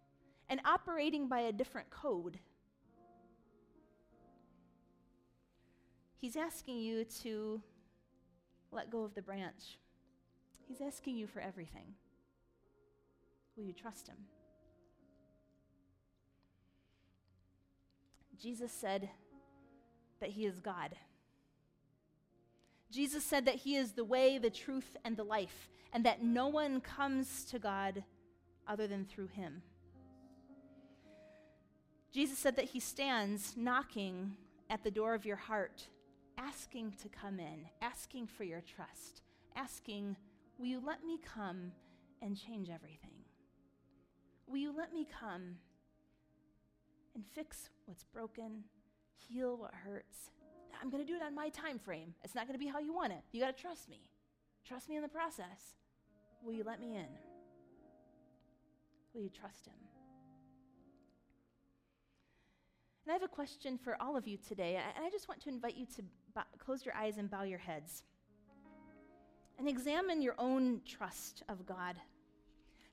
and 0.49 0.61
operating 0.64 1.29
by 1.29 1.43
a 1.43 1.53
different 1.53 1.89
code. 1.91 2.41
He's 6.25 6.37
asking 6.37 6.79
you 6.79 7.05
to 7.22 7.61
let 8.72 8.89
go 8.89 9.05
of 9.05 9.14
the 9.14 9.20
branch. 9.20 9.77
He's 10.66 10.81
asking 10.81 11.18
you 11.18 11.27
for 11.27 11.41
everything. 11.41 11.85
Will 13.55 13.64
you 13.64 13.75
trust 13.75 14.09
him? 14.09 14.16
Jesus 18.41 18.72
said 18.72 19.11
that 20.20 20.31
he 20.31 20.47
is 20.47 20.61
God. 20.61 20.95
Jesus 22.91 23.22
said 23.22 23.45
that 23.45 23.57
he 23.57 23.77
is 23.77 23.93
the 23.93 24.03
way, 24.03 24.39
the 24.39 24.49
truth, 24.49 24.97
and 25.05 25.18
the 25.18 25.25
life, 25.25 25.68
and 25.93 26.07
that 26.07 26.22
no 26.22 26.49
one 26.49 26.81
comes 26.81 27.45
to 27.51 27.59
God 27.59 28.03
other 28.66 28.87
than 28.87 29.05
through 29.05 29.29
him. 29.29 29.61
Jesus 32.14 32.39
said 32.39 32.57
that 32.57 32.70
he 32.70 32.81
stands 32.81 33.59
knocking 33.59 34.39
at 34.70 34.83
the 34.83 34.91
door 34.91 35.12
of 35.12 35.27
your 35.27 35.37
heart, 35.37 35.89
asking 36.39 36.93
to 37.03 37.09
come 37.09 37.39
in, 37.39 37.66
asking 37.82 38.26
for 38.26 38.45
your 38.45 38.61
trust, 38.61 39.22
asking 39.57 40.16
Will 40.59 40.66
you 40.66 40.80
let 40.85 41.05
me 41.05 41.18
come 41.35 41.72
and 42.22 42.37
change 42.37 42.70
everything? 42.70 43.11
Will 44.47 44.59
you 44.59 44.72
let 44.76 44.93
me 44.93 45.07
come 45.20 45.57
and 47.14 47.24
fix 47.35 47.70
what's 47.87 48.05
broken, 48.05 48.64
heal 49.16 49.57
what 49.57 49.74
hurts? 49.74 50.30
I'm 50.80 50.91
going 50.91 51.05
to 51.05 51.11
do 51.11 51.16
it 51.16 51.22
on 51.22 51.35
my 51.35 51.49
time 51.49 51.78
frame. 51.78 52.14
It's 52.22 52.35
not 52.35 52.47
going 52.47 52.59
to 52.59 52.64
be 52.64 52.70
how 52.70 52.78
you 52.78 52.95
want 52.95 53.12
it. 53.12 53.22
You 53.32 53.41
got 53.41 53.57
to 53.57 53.61
trust 53.61 53.89
me. 53.89 54.11
Trust 54.66 54.89
me 54.89 54.97
in 54.97 55.03
the 55.03 55.09
process. 55.09 55.74
Will 56.43 56.53
you 56.53 56.64
let 56.64 56.80
me 56.80 56.97
in? 56.97 57.07
Will 59.12 59.22
you 59.22 59.30
trust 59.30 59.66
him? 59.66 59.74
And 63.05 63.11
I 63.11 63.14
have 63.14 63.22
a 63.22 63.28
question 63.28 63.78
for 63.78 63.97
all 64.01 64.16
of 64.16 64.26
you 64.26 64.37
today. 64.37 64.76
And 64.76 65.05
I 65.05 65.11
just 65.11 65.28
want 65.28 65.41
to 65.43 65.49
invite 65.49 65.76
you 65.76 65.87
to 65.97 66.03
close 66.59 66.85
your 66.85 66.95
eyes 66.95 67.18
and 67.18 67.30
bow 67.30 67.43
your 67.43 67.59
heads 67.59 68.03
and 69.59 69.68
examine 69.68 70.20
your 70.22 70.35
own 70.39 70.80
trust 70.85 71.43
of 71.49 71.64
God. 71.66 71.97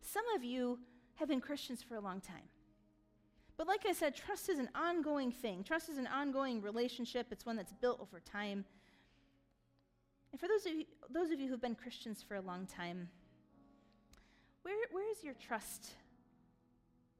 Some 0.01 0.25
of 0.35 0.43
you 0.43 0.79
have 1.15 1.29
been 1.29 1.41
Christians 1.41 1.81
for 1.81 1.95
a 1.95 1.99
long 1.99 2.21
time. 2.21 2.49
But 3.57 3.67
like 3.67 3.85
I 3.87 3.93
said, 3.93 4.15
trust 4.15 4.49
is 4.49 4.59
an 4.59 4.69
ongoing 4.73 5.31
thing. 5.31 5.63
Trust 5.63 5.89
is 5.89 5.97
an 5.97 6.07
ongoing 6.07 6.61
relationship. 6.61 7.27
It's 7.31 7.45
one 7.45 7.55
that's 7.55 7.73
built 7.73 7.99
over 8.01 8.19
time. 8.19 8.65
And 10.31 10.39
for 10.39 10.47
those 10.47 10.65
of 10.65 10.73
you, 10.73 10.85
those 11.09 11.31
of 11.31 11.39
you 11.39 11.49
who've 11.49 11.61
been 11.61 11.75
Christians 11.75 12.23
for 12.27 12.35
a 12.35 12.41
long 12.41 12.65
time, 12.65 13.09
where, 14.63 14.75
where 14.91 15.11
is 15.11 15.23
your 15.23 15.35
trust 15.35 15.91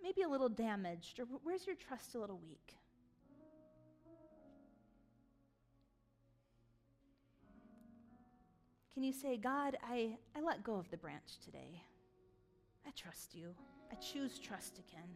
maybe 0.02 0.24
a 0.24 0.30
little 0.30 0.50
damaged, 0.50 1.20
or 1.20 1.26
where's 1.44 1.68
your 1.68 1.76
trust 1.76 2.16
a 2.16 2.20
little 2.20 2.40
weak? 2.40 2.76
Can 8.94 9.04
you 9.04 9.14
say, 9.14 9.38
God, 9.38 9.78
I, 9.84 10.18
I 10.36 10.42
let 10.42 10.64
go 10.64 10.76
of 10.76 10.90
the 10.92 10.98
branch 10.98 11.40
today? 11.44 11.82
I 12.86 12.92
trust 12.92 13.34
you. 13.34 13.48
I 13.92 13.96
choose 13.96 14.38
trust 14.38 14.80
again. 14.80 15.10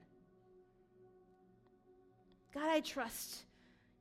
God, 2.53 2.69
I 2.69 2.79
trust 2.79 3.43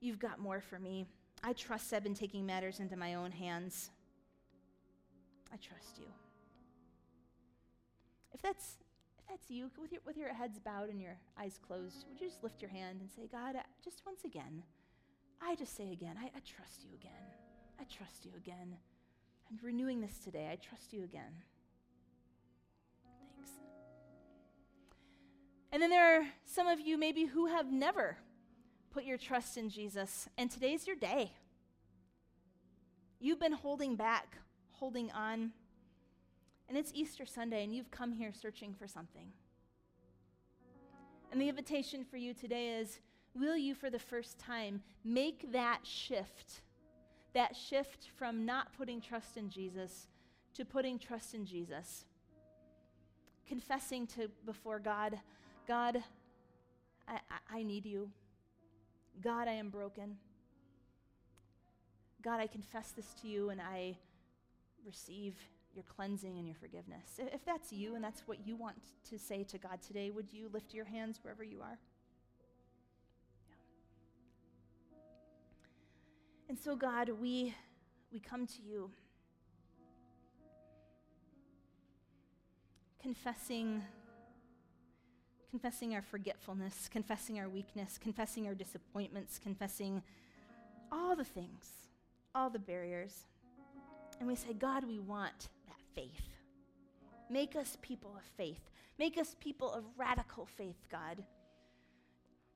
you've 0.01 0.21
got 0.21 0.39
more 0.39 0.61
for 0.61 0.79
me. 0.79 1.07
I 1.43 1.53
trust 1.55 1.93
I've 1.93 2.05
been 2.05 2.15
taking 2.15 2.47
matters 2.47 2.79
into 2.79 2.97
my 2.97 3.15
own 3.15 3.33
hands. 3.33 3.91
I 5.53 5.57
trust 5.57 5.99
you. 5.99 6.07
If 8.33 8.43
that's 8.43 8.79
if 9.19 9.29
that's 9.29 9.51
you, 9.51 9.71
with 9.81 9.91
your, 9.91 10.03
with 10.07 10.17
your 10.17 10.33
heads 10.35 10.59
bowed 10.59 10.91
and 10.91 11.01
your 11.01 11.17
eyes 11.41 11.59
closed, 11.67 12.05
would 12.09 12.21
you 12.21 12.29
just 12.29 12.43
lift 12.45 12.61
your 12.61 12.71
hand 12.71 13.01
and 13.01 13.11
say, 13.11 13.29
God, 13.31 13.57
just 13.83 14.03
once 14.05 14.25
again, 14.25 14.63
I 15.41 15.55
just 15.55 15.77
say 15.77 15.93
again, 15.93 16.17
I, 16.21 16.27
I 16.27 16.41
trust 16.45 16.85
you 16.85 16.91
again. 16.95 17.13
I 17.81 17.85
trust 17.85 18.25
you 18.25 18.33
again. 18.37 18.77
Renewing 19.63 20.01
this 20.01 20.19
today. 20.19 20.49
I 20.51 20.57
trust 20.57 20.93
you 20.93 21.05
again. 21.05 21.43
Thanks. 23.37 23.53
And 25.73 25.83
then 25.83 25.91
there 25.91 26.21
are 26.21 26.27
some 26.45 26.67
of 26.67 26.81
you 26.81 26.99
maybe 26.99 27.25
who 27.25 27.47
have 27.47 27.71
never 27.71 28.19
put 28.91 29.05
your 29.05 29.19
trust 29.19 29.57
in 29.57 29.69
Jesus, 29.69 30.29
and 30.39 30.51
today's 30.51 30.87
your 30.87 30.97
day. 30.97 31.33
You've 33.21 33.41
been 33.41 33.53
holding 33.53 33.97
back, 33.97 34.39
holding 34.73 35.11
on. 35.11 35.53
And 36.69 36.79
it's 36.79 36.93
Easter 36.95 37.27
Sunday, 37.27 37.65
and 37.65 37.75
you've 37.75 37.91
come 37.91 38.13
here 38.13 38.33
searching 38.33 38.75
for 38.75 38.87
something. 38.87 39.33
And 41.33 41.41
the 41.41 41.49
invitation 41.49 42.05
for 42.05 42.17
you 42.17 42.35
today 42.35 42.79
is 42.79 43.01
will 43.35 43.57
you, 43.57 43.75
for 43.75 43.91
the 43.91 43.99
first 43.99 44.39
time, 44.39 44.83
make 45.05 45.53
that 45.53 45.81
shift? 45.83 46.63
That 47.35 47.57
shift 47.57 48.09
from 48.17 48.47
not 48.47 48.73
putting 48.77 49.01
trust 49.01 49.37
in 49.37 49.51
Jesus 49.51 50.07
to 50.55 50.65
putting 50.65 50.99
trust 50.99 51.35
in 51.35 51.45
Jesus. 51.45 52.05
Confessing 53.47 54.07
to 54.09 54.31
before 54.47 54.79
God, 54.79 55.19
God, 55.67 56.03
I, 57.09 57.19
I, 57.51 57.63
need 57.63 57.85
you. 57.85 58.09
God, 59.23 59.49
I 59.49 59.53
am 59.53 59.69
broken. 59.69 60.17
God, 62.23 62.41
I 62.41 62.47
confess 62.47 62.93
this 62.93 63.13
to 63.21 63.29
you 63.29 63.51
and 63.51 63.61
I 63.61 63.99
receive 64.87 65.35
your 65.75 65.85
cleansing 65.95 66.39
and 66.39 66.47
your 66.47 66.55
forgiveness. 66.55 67.19
If 67.19 67.45
that's 67.45 67.73
you 67.73 67.97
and 67.97 68.05
that's 68.05 68.23
what 68.27 68.47
you 68.47 68.57
want 68.57 68.77
to 69.11 69.19
say 69.19 69.43
to 69.45 69.59
God 69.59 69.83
today, 69.83 70.11
would 70.11 70.33
you 70.33 70.49
lift 70.53 70.73
your 70.73 70.85
hands 70.85 71.19
wherever 71.23 71.45
you 71.45 71.61
are? 71.61 71.79
And 76.49 76.59
so, 76.59 76.77
God, 76.77 77.11
we, 77.21 77.55
we 78.13 78.21
come 78.21 78.47
to 78.47 78.63
you 78.63 78.91
confessing 83.01 83.83
confessing 85.51 85.95
our 85.95 86.03
forgetfulness, 86.03 86.89
confessing 86.91 87.39
our 87.39 87.49
weakness, 87.49 87.97
confessing 87.97 88.49
our 88.49 88.55
disappointments, 88.55 89.39
confessing 89.39 90.03
all 90.91 91.15
the 91.15 91.23
things 91.25 91.85
all 92.35 92.51
the 92.51 92.59
barriers. 92.59 93.27
And 94.19 94.29
we 94.29 94.35
say, 94.35 94.53
God, 94.53 94.85
we 94.85 94.99
want 94.99 95.49
that 95.67 95.81
faith. 95.95 96.29
Make 97.31 97.57
us 97.57 97.79
people 97.81 98.15
of 98.17 98.25
faith. 98.37 98.71
Make 98.99 99.19
us 99.19 99.35
people 99.41 99.73
of 99.73 99.85
radical 99.97 100.47
faith, 100.47 100.87
God. 100.91 101.23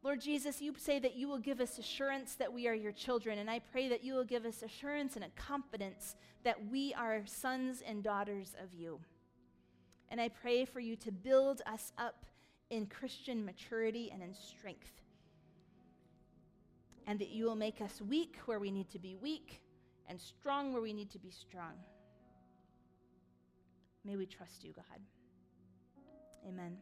Lord 0.02 0.20
Jesus, 0.20 0.62
you 0.62 0.74
say 0.78 1.00
that 1.00 1.16
you 1.16 1.28
will 1.28 1.38
give 1.38 1.60
us 1.60 1.78
assurance 1.78 2.36
that 2.36 2.52
we 2.52 2.68
are 2.68 2.74
your 2.74 2.92
children, 2.92 3.38
and 3.38 3.50
I 3.50 3.58
pray 3.58 3.88
that 3.88 4.04
you 4.04 4.14
will 4.14 4.24
give 4.24 4.44
us 4.44 4.62
assurance 4.62 5.16
and 5.16 5.24
a 5.24 5.30
confidence 5.30 6.14
that 6.44 6.70
we 6.70 6.94
are 6.94 7.22
sons 7.26 7.82
and 7.84 8.02
daughters 8.02 8.54
of 8.62 8.72
you. 8.72 9.00
And 10.08 10.20
I 10.20 10.28
pray 10.28 10.64
for 10.64 10.78
you 10.78 10.94
to 10.96 11.10
build 11.10 11.62
us 11.66 11.92
up 11.98 12.26
in 12.70 12.86
Christian 12.86 13.44
maturity 13.44 14.10
and 14.12 14.22
in 14.22 14.34
strength, 14.34 15.02
and 17.06 17.18
that 17.18 17.30
you 17.30 17.44
will 17.44 17.56
make 17.56 17.80
us 17.80 18.00
weak 18.00 18.36
where 18.46 18.60
we 18.60 18.70
need 18.70 18.88
to 18.90 18.98
be 18.98 19.16
weak 19.16 19.60
and 20.08 20.20
strong 20.20 20.72
where 20.72 20.82
we 20.82 20.92
need 20.92 21.10
to 21.10 21.18
be 21.18 21.30
strong. 21.30 21.72
May 24.04 24.16
we 24.16 24.26
trust 24.26 24.64
you, 24.64 24.72
God. 24.72 25.00
Amen. 26.46 26.76